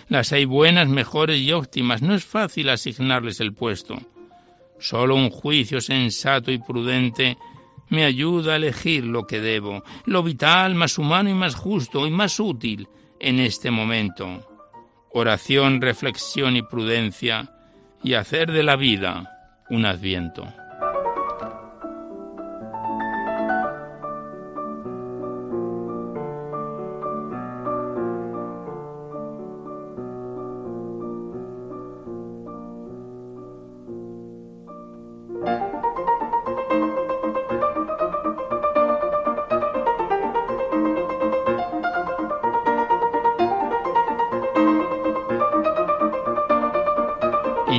Las 0.09 0.33
hay 0.33 0.47
buenas, 0.47 0.89
mejores 0.89 1.39
y 1.39 1.53
óptimas, 1.53 2.01
no 2.01 2.15
es 2.15 2.25
fácil 2.25 2.71
asignarles 2.71 3.41
el 3.41 3.53
puesto. 3.53 3.99
Solo 4.79 5.17
un 5.17 5.29
juicio 5.29 5.83
sensato 5.83 6.51
y 6.51 6.57
prudente 6.57 7.37
me 7.91 8.07
ayuda 8.07 8.55
a 8.55 8.57
elegir 8.57 9.05
lo 9.05 9.27
que 9.27 9.43
debo, 9.43 9.85
lo 10.07 10.23
vital, 10.23 10.75
más 10.77 10.97
humano 10.97 11.29
y 11.29 11.35
más 11.35 11.55
justo 11.55 12.07
y 12.07 12.11
más 12.11 12.41
útil 12.41 12.89
en 13.19 13.39
este 13.39 13.71
momento. 13.71 14.49
Oración, 15.13 15.83
reflexión 15.83 16.57
y 16.57 16.63
prudencia, 16.63 17.55
y 18.03 18.15
hacer 18.15 18.51
de 18.51 18.63
la 18.63 18.77
vida 18.77 19.37
un 19.71 19.87
adviento. 19.87 20.60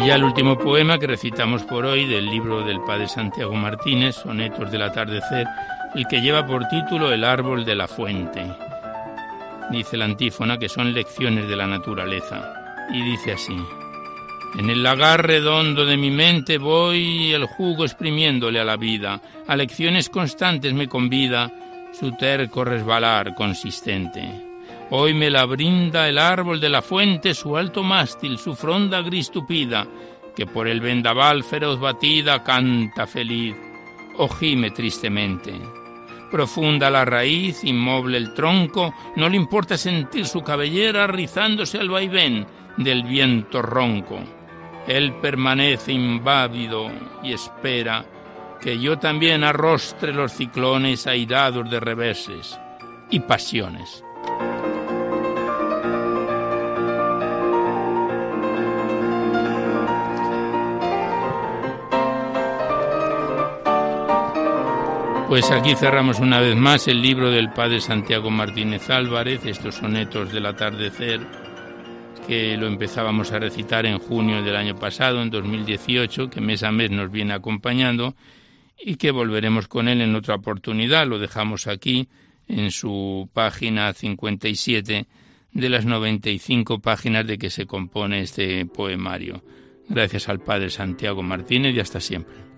El 0.10 0.24
último 0.24 0.58
poema 0.58 0.98
que 0.98 1.08
recitamos 1.08 1.64
por 1.64 1.86
hoy 1.86 2.06
del 2.06 2.26
libro 2.26 2.64
del 2.64 2.82
padre 2.82 3.08
Santiago 3.08 3.54
Martínez, 3.54 4.16
Sonetos 4.16 4.72
del 4.72 4.82
Atardecer, 4.82 5.48
el 5.96 6.06
que 6.08 6.22
lleva 6.22 6.46
por 6.46 6.68
título 6.68 7.14
El 7.14 7.24
árbol 7.24 7.64
de 7.64 7.76
la 7.76 7.88
fuente. 7.88 8.44
Dice 9.70 9.96
la 9.96 10.06
antífona 10.06 10.58
que 10.58 10.68
son 10.68 10.94
lecciones 10.94 11.48
de 11.48 11.56
la 11.56 11.66
naturaleza. 11.66 12.54
Y 12.92 13.02
dice 13.04 13.34
así. 13.34 13.56
En 14.60 14.70
el 14.70 14.84
lagar 14.84 15.26
redondo 15.26 15.86
de 15.86 15.96
mi 15.96 16.12
mente 16.12 16.58
voy 16.58 17.32
el 17.32 17.46
jugo 17.46 17.86
exprimiéndole 17.86 18.60
a 18.60 18.66
la 18.66 18.76
vida. 18.76 19.22
A 19.48 19.56
lecciones 19.56 20.10
constantes 20.10 20.74
me 20.74 20.90
convida 20.90 21.52
su 21.94 22.12
terco 22.18 22.66
resbalar 22.66 23.34
consistente. 23.34 24.51
Hoy 24.94 25.14
me 25.14 25.30
la 25.30 25.46
brinda 25.46 26.10
el 26.10 26.18
árbol 26.18 26.60
de 26.60 26.68
la 26.68 26.82
fuente, 26.82 27.34
su 27.34 27.56
alto 27.56 27.82
mástil, 27.82 28.38
su 28.38 28.56
fronda 28.56 29.02
gris 29.02 29.32
tupida, 29.32 29.88
que 30.36 30.46
por 30.46 30.68
el 30.68 30.82
vendaval 30.82 31.46
feroz 31.46 31.80
batida 31.80 32.44
canta 32.44 33.08
feliz, 33.08 33.56
o 34.18 34.28
gime 34.28 34.72
tristemente. 34.72 35.54
Profunda 36.30 36.90
la 36.90 37.06
raíz, 37.06 37.64
inmoble 37.64 38.18
el 38.18 38.34
tronco, 38.34 38.94
no 39.16 39.30
le 39.30 39.38
importa 39.38 39.78
sentir 39.78 40.26
su 40.26 40.42
cabellera 40.42 41.08
rizándose 41.08 41.78
al 41.78 41.88
vaivén 41.88 42.46
del 42.76 43.04
viento 43.04 43.62
ronco. 43.62 44.20
Él 44.88 45.14
permanece 45.22 45.94
invávido 45.94 46.92
y 47.24 47.32
espera 47.32 48.04
que 48.60 48.78
yo 48.78 49.00
también 49.00 49.46
arrostre 49.46 50.14
los 50.14 50.34
ciclones 50.34 51.08
airados 51.08 51.72
de 51.72 51.80
reveses 51.80 52.60
y 53.10 53.22
pasiones. 53.22 54.04
Pues 65.32 65.50
aquí 65.50 65.76
cerramos 65.76 66.20
una 66.20 66.42
vez 66.42 66.58
más 66.58 66.90
el 66.90 67.02
libro 67.02 67.32
del 67.32 67.54
padre 67.54 67.80
Santiago 67.80 68.30
Martínez 68.30 68.90
Álvarez, 68.90 69.46
estos 69.46 69.76
sonetos 69.76 70.34
del 70.34 70.46
atardecer, 70.46 71.22
que 72.28 72.58
lo 72.58 72.68
empezábamos 72.68 73.32
a 73.32 73.40
recitar 73.40 73.86
en 73.86 73.98
junio 73.98 74.44
del 74.44 74.58
año 74.58 74.76
pasado, 74.76 75.22
en 75.22 75.30
2018, 75.30 76.30
que 76.30 76.42
mes 76.42 76.64
a 76.64 76.74
mes 76.74 76.92
nos 76.92 77.10
viene 77.10 77.32
acompañando 77.32 78.14
y 78.78 78.98
que 78.98 79.12
volveremos 79.12 79.70
con 79.70 79.88
él 79.88 80.02
en 80.02 80.14
otra 80.16 80.36
oportunidad. 80.36 81.08
Lo 81.08 81.18
dejamos 81.18 81.66
aquí 81.68 82.10
en 82.50 82.70
su 82.70 83.30
página 83.32 83.94
57 83.94 85.08
de 85.54 85.70
las 85.70 85.86
95 85.86 86.80
páginas 86.80 87.26
de 87.26 87.38
que 87.38 87.50
se 87.50 87.66
compone 87.66 88.20
este 88.20 88.66
poemario. 88.66 89.46
Gracias 89.88 90.28
al 90.28 90.42
Padre 90.42 90.70
Santiago 90.70 91.24
Martínez 91.24 91.74
y 91.74 91.80
hasta 91.80 92.02
siempre. 92.02 92.51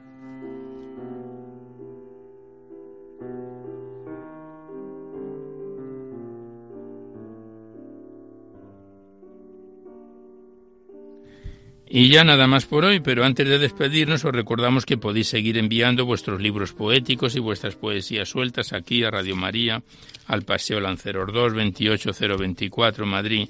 Y 11.95 12.09
ya 12.09 12.23
nada 12.23 12.47
más 12.47 12.65
por 12.65 12.85
hoy, 12.85 13.01
pero 13.01 13.23
antes 13.23 13.47
de 13.47 13.59
despedirnos 13.59 14.25
os 14.25 14.31
recordamos 14.31 14.83
que 14.83 14.97
podéis 14.97 15.27
seguir 15.27 15.59
enviando 15.59 16.07
vuestros 16.07 16.41
libros 16.41 16.73
poéticos 16.73 17.35
y 17.35 17.39
vuestras 17.39 17.75
poesías 17.75 18.29
sueltas 18.29 18.73
aquí 18.73 19.03
a 19.03 19.11
Radio 19.11 19.35
María, 19.35 19.83
al 20.25 20.41
Paseo 20.41 20.79
Lanceros 20.79 21.31
2, 21.31 21.53
28024 21.53 23.05
Madrid, 23.05 23.47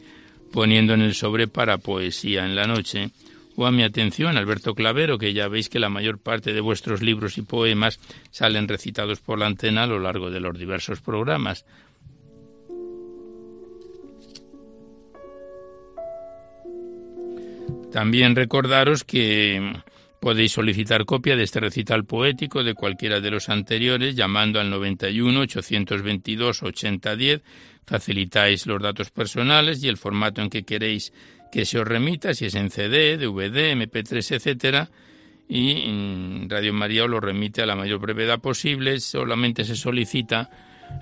poniendo 0.51 0.93
en 0.93 1.03
el 1.03 1.13
sobre 1.13 1.47
para 1.47 1.77
poesía 1.77 2.43
en 2.43 2.53
la 2.53 2.67
noche, 2.67 3.11
o 3.55 3.65
a 3.65 3.71
mi 3.71 3.83
atención 3.83 4.35
Alberto 4.35 4.75
Clavero, 4.75 5.17
que 5.17 5.33
ya 5.33 5.47
veis 5.47 5.69
que 5.69 5.79
la 5.79 5.87
mayor 5.87 6.19
parte 6.19 6.51
de 6.51 6.59
vuestros 6.59 7.01
libros 7.01 7.37
y 7.37 7.43
poemas 7.43 8.01
salen 8.29 8.67
recitados 8.67 9.21
por 9.21 9.39
la 9.39 9.45
antena 9.45 9.83
a 9.83 9.87
lo 9.87 9.99
largo 9.99 10.29
de 10.31 10.41
los 10.41 10.59
diversos 10.59 10.99
programas. 10.99 11.65
También 17.93 18.35
recordaros 18.35 19.03
que 19.03 19.71
podéis 20.19 20.53
solicitar 20.53 21.05
copia 21.05 21.35
de 21.35 21.43
este 21.43 21.59
recital 21.59 22.05
poético 22.05 22.63
de 22.63 22.73
cualquiera 22.73 23.19
de 23.19 23.29
los 23.29 23.49
anteriores 23.49 24.15
llamando 24.15 24.59
al 24.59 24.71
91 24.71 25.41
822 25.41 26.63
8010. 26.63 27.43
Facilitáis 27.85 28.65
los 28.65 28.81
datos 28.81 29.11
personales 29.11 29.83
y 29.83 29.89
el 29.89 29.97
formato 29.97 30.41
en 30.41 30.49
que 30.49 30.63
queréis 30.63 31.13
que 31.51 31.65
se 31.65 31.77
os 31.77 31.87
remita, 31.87 32.33
si 32.33 32.45
es 32.45 32.55
en 32.55 32.71
CD, 32.71 33.15
DVD, 33.15 33.75
MP3, 33.75 34.37
etcétera, 34.37 34.89
y 35.47 36.47
Radio 36.47 36.73
María 36.73 37.03
os 37.03 37.11
lo 37.11 37.19
remite 37.19 37.61
a 37.61 37.67
la 37.67 37.75
mayor 37.75 37.99
brevedad 37.99 38.39
posible. 38.39 38.99
Solamente 39.01 39.65
se 39.65 39.75
solicita 39.75 40.49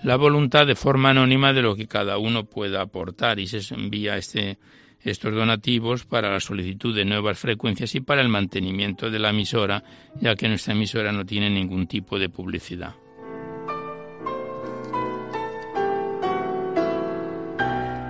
la 0.04 0.18
voluntad 0.18 0.68
de 0.68 0.76
forma 0.76 1.12
anónima 1.12 1.54
de 1.54 1.62
lo 1.62 1.74
que 1.74 1.88
cada 1.88 2.18
uno 2.18 2.44
pueda 2.44 2.82
aportar 2.82 3.40
y 3.40 3.48
se 3.48 3.62
envía 3.74 4.18
este 4.18 4.58
estos 5.04 5.34
donativos 5.34 6.06
para 6.06 6.32
la 6.32 6.40
solicitud 6.40 6.96
de 6.96 7.06
nuevas 7.06 7.40
frecuencias 7.40 7.96
y 7.96 8.02
para 8.02 8.22
el 8.22 8.30
mantenimiento 8.30 9.10
de 9.10 9.20
la 9.20 9.30
emisora, 9.30 9.84
ya 10.20 10.36
que 10.36 10.48
nuestra 10.48 10.74
emisora 10.74 11.12
no 11.12 11.26
tiene 11.26 11.50
ningún 11.50 11.88
tipo 11.88 12.20
de 12.20 12.30
publicidad. 12.30 12.96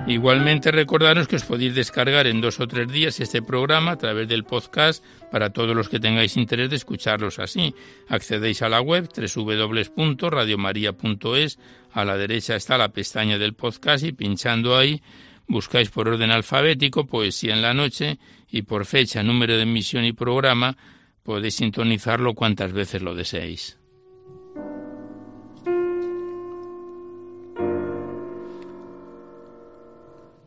Igualmente 0.07 0.71
recordaros 0.71 1.27
que 1.27 1.35
os 1.35 1.45
podéis 1.45 1.75
descargar 1.75 2.25
en 2.25 2.41
dos 2.41 2.59
o 2.59 2.67
tres 2.67 2.91
días 2.91 3.19
este 3.19 3.41
programa 3.41 3.91
a 3.91 3.97
través 3.97 4.27
del 4.27 4.43
podcast 4.43 5.03
para 5.31 5.51
todos 5.51 5.75
los 5.75 5.89
que 5.89 5.99
tengáis 5.99 6.37
interés 6.37 6.71
de 6.71 6.75
escucharlos 6.75 7.37
así. 7.37 7.75
Accedéis 8.09 8.63
a 8.63 8.69
la 8.69 8.81
web 8.81 9.07
www.radiomaria.es, 9.07 11.59
a 11.93 12.03
la 12.03 12.17
derecha 12.17 12.55
está 12.55 12.79
la 12.79 12.89
pestaña 12.89 13.37
del 13.37 13.53
podcast 13.53 14.03
y 14.03 14.11
pinchando 14.11 14.75
ahí 14.75 15.03
Buscáis 15.51 15.89
por 15.89 16.07
orden 16.07 16.31
alfabético 16.31 17.05
Poesía 17.05 17.53
en 17.53 17.61
la 17.61 17.73
Noche 17.73 18.19
y 18.49 18.61
por 18.61 18.85
fecha, 18.85 19.21
número 19.21 19.57
de 19.57 19.63
emisión 19.63 20.05
y 20.05 20.13
programa 20.13 20.77
podéis 21.23 21.55
sintonizarlo 21.55 22.35
cuantas 22.35 22.71
veces 22.71 23.01
lo 23.01 23.13
deseéis. 23.13 23.77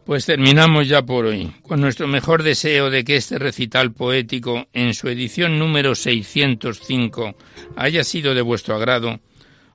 Pues 0.07 0.25
terminamos 0.25 0.89
ya 0.89 1.03
por 1.03 1.27
hoy, 1.27 1.53
con 1.61 1.83
nuestro 1.83 2.09
mejor 2.09 2.43
deseo 2.43 2.89
de 2.89 3.05
que 3.05 3.17
este 3.17 3.39
recital 3.39 3.93
poético, 3.93 4.69
en 4.73 4.95
su 4.95 5.11
edición 5.11 5.59
número 5.59 5.95
605, 5.95 7.35
haya 7.77 8.05
sido 8.05 8.35
de 8.35 8.41
vuestro 8.41 8.75
agrado. 8.75 9.21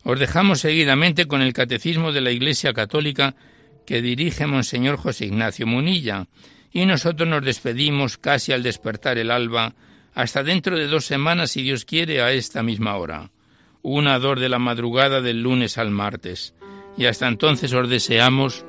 Os 0.04 0.20
dejamos 0.20 0.62
seguidamente 0.62 1.28
con 1.28 1.44
el 1.44 1.54
Catecismo 1.54 2.12
de 2.12 2.22
la 2.22 2.32
Iglesia 2.32 2.74
Católica 2.74 3.36
que 3.90 4.04
dirige 4.04 4.46
Monseñor 4.46 4.98
José 4.98 5.26
Ignacio 5.26 5.66
Munilla, 5.66 6.28
y 6.72 6.86
nosotros 6.86 7.28
nos 7.28 7.44
despedimos 7.44 8.20
casi 8.20 8.52
al 8.52 8.62
despertar 8.62 9.18
el 9.18 9.32
alba, 9.32 9.74
hasta 10.14 10.44
dentro 10.44 10.78
de 10.78 10.86
dos 10.86 11.06
semanas, 11.06 11.50
si 11.50 11.64
Dios 11.64 11.86
quiere, 11.86 12.22
a 12.22 12.32
esta 12.32 12.62
misma 12.62 12.98
hora, 12.98 13.32
una 13.82 14.20
dor 14.20 14.40
de 14.40 14.48
la 14.48 14.60
madrugada 14.60 15.22
del 15.22 15.42
lunes 15.42 15.80
al 15.80 15.90
martes, 15.90 16.54
y 16.98 17.06
hasta 17.08 17.28
entonces 17.28 17.74
os 17.74 17.90
deseamos 17.90 18.64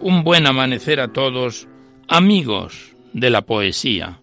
un 0.00 0.24
buen 0.24 0.44
amanecer 0.44 0.98
a 0.98 1.12
todos, 1.12 1.68
amigos 2.08 2.96
de 3.12 3.30
la 3.30 3.42
poesía. 3.42 4.22